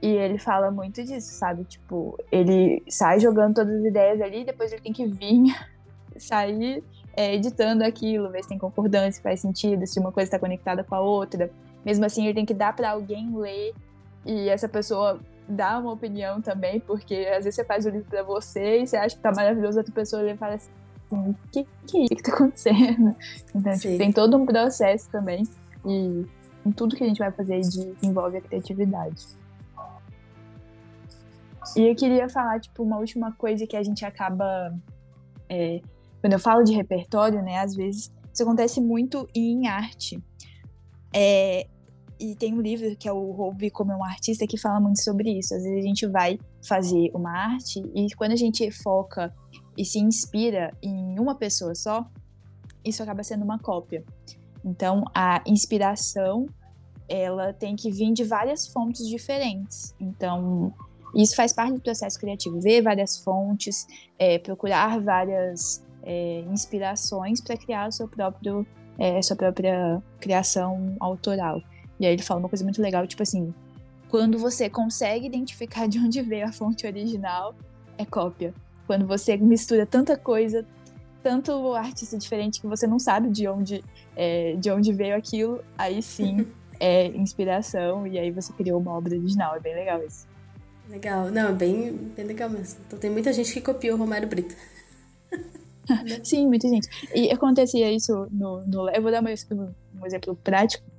[0.00, 1.64] E ele fala muito disso, sabe?
[1.64, 5.54] Tipo, ele sai jogando todas as ideias ali, depois ele tem que vir
[6.16, 6.82] sair
[7.14, 10.82] é, editando aquilo, ver se tem concordância, se faz sentido, se uma coisa está conectada
[10.82, 11.50] com a outra.
[11.84, 13.74] Mesmo assim, ele tem que dar para alguém ler
[14.24, 15.20] e essa pessoa
[15.52, 18.96] dar uma opinião também, porque às vezes você faz o livro para você e você
[18.96, 20.70] acha que tá maravilhoso, outra pessoa lê e fala assim,
[21.10, 23.14] o que, que é isso que tá acontecendo?
[23.54, 25.44] Então, tipo, tem todo um processo também
[25.84, 26.26] e
[26.64, 29.26] em tudo que a gente vai fazer de, envolve a criatividade.
[31.76, 34.74] E eu queria falar, tipo, uma última coisa que a gente acaba.
[35.48, 35.80] É,
[36.20, 40.22] quando eu falo de repertório, né, às vezes isso acontece muito em arte.
[41.14, 41.66] É,
[42.22, 45.38] e tem um livro que é o Roube como um artista que fala muito sobre
[45.38, 45.52] isso.
[45.52, 49.34] Às vezes a gente vai fazer uma arte e quando a gente foca
[49.76, 52.06] e se inspira em uma pessoa só,
[52.84, 54.04] isso acaba sendo uma cópia.
[54.64, 56.46] Então, a inspiração
[57.08, 59.92] ela tem que vir de várias fontes diferentes.
[59.98, 60.72] Então,
[61.16, 63.84] isso faz parte do processo criativo, ver várias fontes,
[64.16, 68.64] é, procurar várias é, inspirações para criar o seu próprio,
[68.96, 71.60] é, sua própria criação autoral.
[72.02, 73.54] E aí ele fala uma coisa muito legal, tipo assim,
[74.08, 77.54] quando você consegue identificar de onde veio a fonte original,
[77.96, 78.52] é cópia.
[78.88, 80.66] Quando você mistura tanta coisa,
[81.22, 83.84] tanto artista diferente que você não sabe de onde,
[84.16, 86.44] é, de onde veio aquilo, aí sim
[86.80, 89.54] é inspiração e aí você criou uma obra original.
[89.54, 90.26] É bem legal isso.
[90.88, 91.30] Legal.
[91.30, 92.80] Não, é bem, bem legal mesmo.
[92.84, 94.56] Então tem muita gente que copiou o Romário Brito.
[96.24, 96.88] sim, muita gente.
[97.14, 100.91] E acontecia isso no, no eu vou dar um, um exemplo prático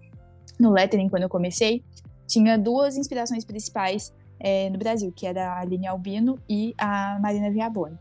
[0.59, 1.83] no lettering, quando eu comecei,
[2.27, 7.51] tinha duas inspirações principais é, no Brasil, que era a Aline Albino e a Marina
[7.51, 7.97] Viaboni.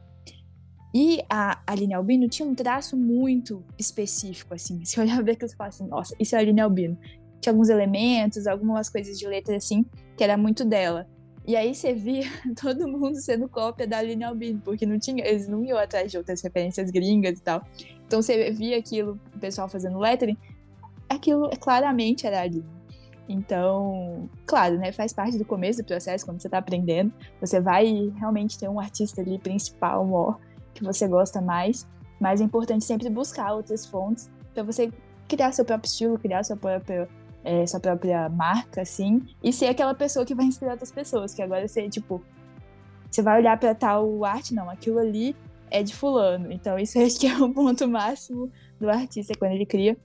[0.95, 4.85] E a Aline Albino tinha um traço muito específico, assim.
[4.85, 6.99] Se olhar ver aquilo, você fala assim, nossa, isso é a Aline Albino.
[7.41, 9.85] Tinha alguns elementos, algumas coisas de letra, assim,
[10.17, 11.09] que era muito dela.
[11.47, 12.25] E aí você via
[12.61, 16.19] todo mundo sendo cópia da Aline Albino, porque não tinha, eles não iam atrás de
[16.19, 17.67] outras referências gringas e tal.
[18.07, 20.37] Então você via aquilo, o pessoal fazendo lettering,
[21.13, 22.65] aquilo claramente era ali.
[23.29, 28.13] Então, claro, né, faz parte do começo do processo, quando você está aprendendo, você vai
[28.17, 30.39] realmente ter um artista ali principal, maior,
[30.75, 31.89] que você gosta mais,
[32.21, 34.93] mas é importante sempre buscar outras fontes para você
[35.29, 37.09] criar seu próprio estilo, criar sua própria,
[37.45, 41.43] é, sua própria marca, assim, e ser aquela pessoa que vai inspirar outras pessoas, que
[41.43, 42.23] agora você, tipo,
[43.11, 45.37] você vai olhar para tal arte, não, aquilo ali
[45.71, 46.53] é de fulano.
[46.53, 49.97] Então, isso acho que é o ponto máximo do artista, quando ele cria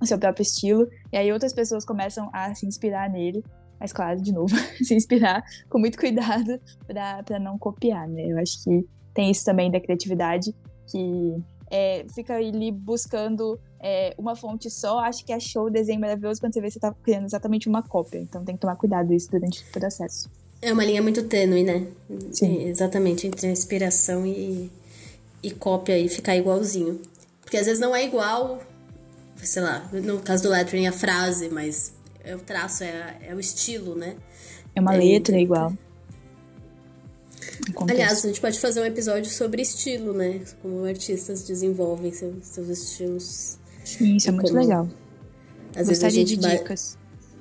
[0.00, 3.44] o seu próprio estilo, e aí outras pessoas começam a se inspirar nele.
[3.80, 8.26] Mas, claro, de novo, se inspirar com muito cuidado para não copiar, né?
[8.26, 8.84] Eu acho que
[9.14, 10.54] tem isso também da criatividade,
[10.90, 11.36] que
[11.70, 16.54] é, fica ali buscando é, uma fonte só, acho que achou o desenho maravilhoso quando
[16.54, 18.18] você vê que você tá criando exatamente uma cópia.
[18.18, 20.30] Então tem que tomar cuidado isso durante o processo.
[20.60, 21.86] É uma linha muito tênue, né?
[22.32, 22.64] Sim.
[22.64, 24.70] Exatamente, entre inspiração e,
[25.42, 27.00] e cópia e ficar igualzinho.
[27.40, 28.60] Porque às vezes não é igual,
[29.42, 31.92] sei lá, no caso do lettering, a frase, mas
[32.24, 34.16] é o traço, é, é o estilo, né?
[34.74, 35.72] É uma é, letra é, igual.
[37.88, 40.40] Aliás, a gente pode fazer um episódio sobre estilo, né?
[40.62, 43.58] Como artistas desenvolvem seus, seus estilos.
[43.84, 44.60] Sim, isso é muito como...
[44.60, 44.88] legal.
[45.74, 46.98] Às Gostaria vezes a gente de dicas.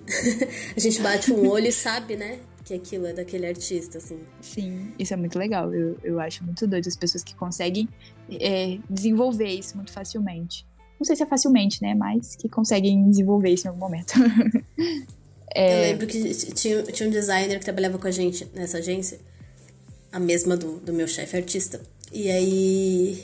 [0.75, 2.39] a gente bate um olho e sabe, né?
[2.63, 4.19] Que aquilo é daquele artista, assim.
[4.41, 5.73] Sim, isso é muito legal.
[5.73, 7.87] Eu, eu acho muito doido as pessoas que conseguem
[8.29, 10.65] é, desenvolver isso muito facilmente.
[10.99, 11.93] Não sei se é facilmente, né?
[11.93, 14.13] Mas que conseguem desenvolver isso em algum momento.
[15.53, 15.77] é...
[15.77, 19.19] Eu lembro que tinha, tinha um designer que trabalhava com a gente nessa agência
[20.11, 21.81] a mesma do, do meu chefe artista.
[22.11, 23.23] E aí,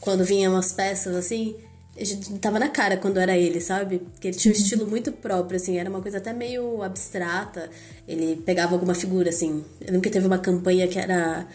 [0.00, 1.56] quando vinham umas peças assim,
[1.98, 3.98] a gente tava na cara quando era ele, sabe?
[3.98, 4.62] Porque ele tinha um uhum.
[4.62, 7.70] estilo muito próprio, assim, era uma coisa até meio abstrata.
[8.06, 9.64] Ele pegava alguma figura, assim.
[9.80, 11.46] Eu lembro que teve uma campanha que era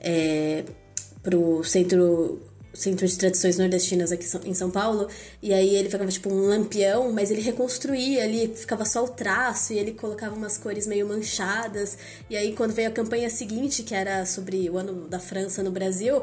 [0.00, 0.64] é,
[1.22, 2.42] pro centro
[2.74, 5.08] Centro de Tradições Nordestinas aqui em São Paulo,
[5.42, 9.72] e aí ele ficava tipo um lampião, mas ele reconstruía ali, ficava só o traço,
[9.72, 11.96] e ele colocava umas cores meio manchadas,
[12.28, 15.70] e aí quando veio a campanha seguinte, que era sobre o ano da França no
[15.70, 16.22] Brasil,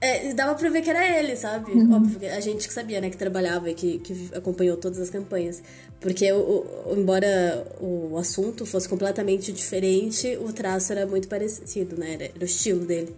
[0.00, 1.72] é, dava pra ver que era ele, sabe?
[1.72, 1.94] Uhum.
[1.94, 5.62] Óbvio, a gente que sabia, né, que trabalhava e que, que acompanhou todas as campanhas.
[6.00, 12.14] Porque, o, o, embora o assunto fosse completamente diferente, o traço era muito parecido, né?
[12.14, 13.14] Era, era o estilo dele.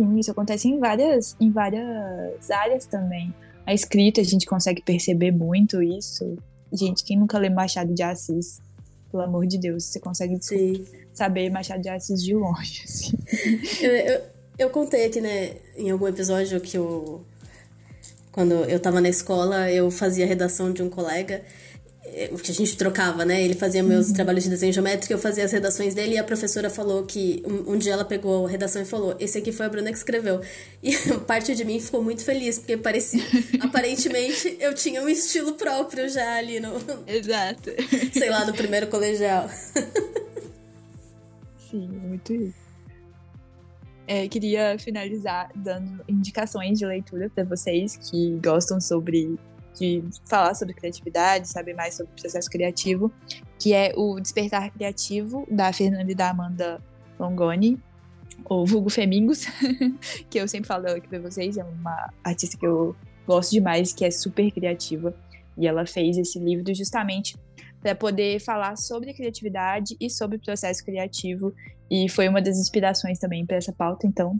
[0.00, 3.34] Sim, isso acontece em várias, em várias áreas também.
[3.66, 6.38] A escrita, a gente consegue perceber muito isso.
[6.72, 8.60] Gente, quem nunca lê Machado de Assis?
[9.10, 10.86] Pelo amor de Deus, você consegue Sim.
[11.12, 12.82] saber Machado de Assis de longe.
[12.88, 13.18] Assim.
[13.82, 14.20] Eu, eu,
[14.58, 17.22] eu contei aqui, né, em algum episódio que eu.
[18.32, 21.42] Quando eu tava na escola, eu fazia redação de um colega
[22.42, 23.42] que a gente trocava, né?
[23.42, 24.14] Ele fazia meus uhum.
[24.14, 27.72] trabalhos de desenho geométrico, eu fazia as redações dele e a professora falou que um,
[27.72, 30.40] um, dia ela pegou a redação e falou: "Esse aqui foi a Bruna que escreveu".
[30.82, 30.96] E
[31.26, 33.22] parte de mim ficou muito feliz porque parecia,
[33.60, 36.72] aparentemente eu tinha um estilo próprio já ali no
[37.06, 37.70] Exato.
[38.12, 39.50] Sei lá, no primeiro colegial.
[41.70, 42.70] Sim, muito isso.
[44.06, 49.38] É, queria finalizar dando indicações de leitura para vocês que gostam sobre
[49.74, 53.12] de falar sobre criatividade, saber mais sobre o processo criativo,
[53.58, 56.80] que é o Despertar Criativo, da Fernanda e da Amanda
[57.18, 57.78] Longoni,
[58.44, 59.46] ou Vulgo Femingos,
[60.28, 62.96] que eu sempre falo aqui pra vocês, é uma artista que eu
[63.26, 65.14] gosto demais, que é super criativa,
[65.56, 67.36] e ela fez esse livro justamente
[67.80, 71.54] para poder falar sobre criatividade e sobre o processo criativo,
[71.90, 74.36] e foi uma das inspirações também para essa pauta, então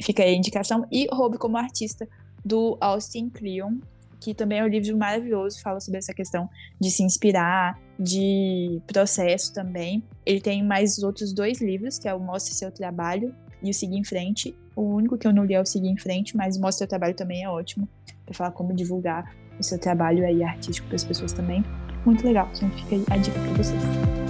[0.00, 0.86] fica aí a indicação.
[0.90, 2.08] E Roube como Artista,
[2.44, 3.78] do Austin Kleon,
[4.20, 6.48] que também é um livro maravilhoso, fala sobre essa questão
[6.80, 10.02] de se inspirar, de processo também.
[10.24, 13.96] Ele tem mais outros dois livros, que é o Mostre Seu Trabalho e o Seguir
[13.96, 14.56] em Frente.
[14.74, 17.14] O único que eu não li é o Seguir em Frente, mas Mostre Seu Trabalho
[17.14, 17.88] também é ótimo,
[18.24, 21.64] para falar como divulgar o seu trabalho aí artístico para as pessoas também.
[22.04, 24.25] Muito legal, então fica aí a dica para vocês.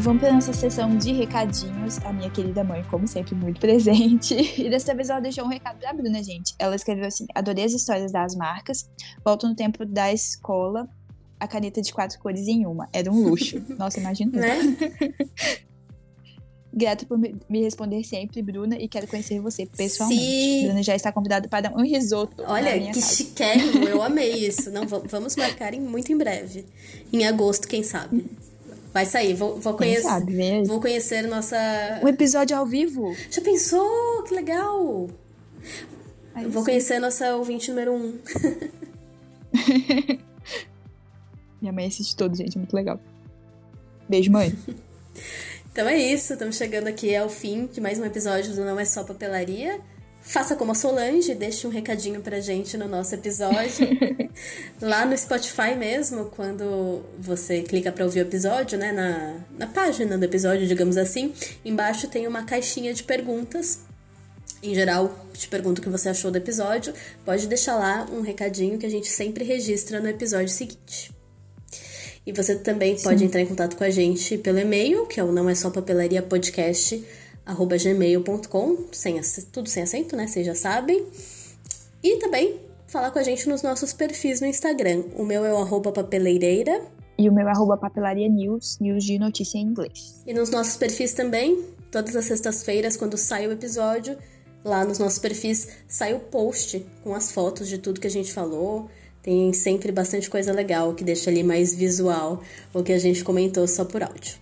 [0.00, 1.98] Vamos para nossa sessão de recadinhos.
[2.04, 4.34] A minha querida mãe, como sempre, muito presente.
[4.60, 6.54] E dessa vez ela deixou um recado pra Bruna, gente.
[6.58, 8.88] Ela escreveu assim: Adorei as histórias das marcas.
[9.24, 10.88] Volto no tempo da escola.
[11.38, 12.88] A caneta de quatro cores em uma.
[12.92, 13.62] Era um luxo.
[13.78, 14.38] Nossa, imagina.
[14.38, 14.58] Né?
[16.72, 20.22] Grata por me responder sempre, Bruna, e quero conhecer você pessoalmente.
[20.22, 20.66] Sim.
[20.66, 22.44] Bruna já está convidada para um risoto.
[22.46, 24.70] Olha, que chiquérrimo, eu amei isso.
[24.70, 26.64] Não, vamos marcar em, muito em breve.
[27.12, 28.24] Em agosto, quem sabe.
[28.92, 30.02] Vai sair, vou, vou conhecer.
[30.02, 30.64] Sabe?
[30.64, 31.56] Vou conhecer nossa.
[32.02, 33.14] Um episódio ao vivo.
[33.30, 34.24] Já pensou?
[34.24, 35.08] Que legal!
[36.34, 36.70] Aí vou sim.
[36.70, 38.18] conhecer nossa ouvinte número um.
[41.60, 42.98] Minha mãe assiste todos, gente, muito legal.
[44.08, 44.56] Beijo, mãe.
[45.70, 48.84] então é isso, estamos chegando aqui ao fim de mais um episódio do Não É
[48.84, 49.80] Só Papelaria.
[50.30, 53.88] Faça como a Solange, deixe um recadinho pra gente no nosso episódio.
[54.80, 60.16] Lá no Spotify mesmo, quando você clica para ouvir o episódio, né, na, na página
[60.16, 63.80] do episódio, digamos assim, embaixo tem uma caixinha de perguntas.
[64.62, 66.94] Em geral, te pergunto o que você achou do episódio.
[67.24, 71.10] Pode deixar lá um recadinho que a gente sempre registra no episódio seguinte.
[72.24, 73.02] E você também Sim.
[73.02, 75.70] pode entrar em contato com a gente pelo e-mail, que é o não é só
[75.70, 77.04] papelaria podcast
[77.50, 79.20] arroba gmail.com, sem,
[79.52, 80.26] tudo sem acento, né?
[80.26, 81.04] Vocês já sabem.
[82.02, 85.04] E também falar com a gente nos nossos perfis no Instagram.
[85.16, 86.82] O meu é o arroba papeleireira.
[87.18, 90.22] E o meu é arroba papelaria news, news de notícia em inglês.
[90.26, 94.16] E nos nossos perfis também, todas as sextas-feiras, quando sai o episódio,
[94.64, 98.32] lá nos nossos perfis sai o post com as fotos de tudo que a gente
[98.32, 98.88] falou.
[99.22, 102.42] Tem sempre bastante coisa legal que deixa ali mais visual
[102.72, 104.38] o que a gente comentou só por áudio.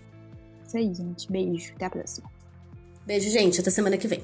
[0.67, 1.33] Isso aí, gente.
[1.33, 1.73] Beijo.
[1.75, 2.38] Até a próxima.
[3.09, 3.59] Beijo, gente.
[3.59, 4.21] Até semana que vem.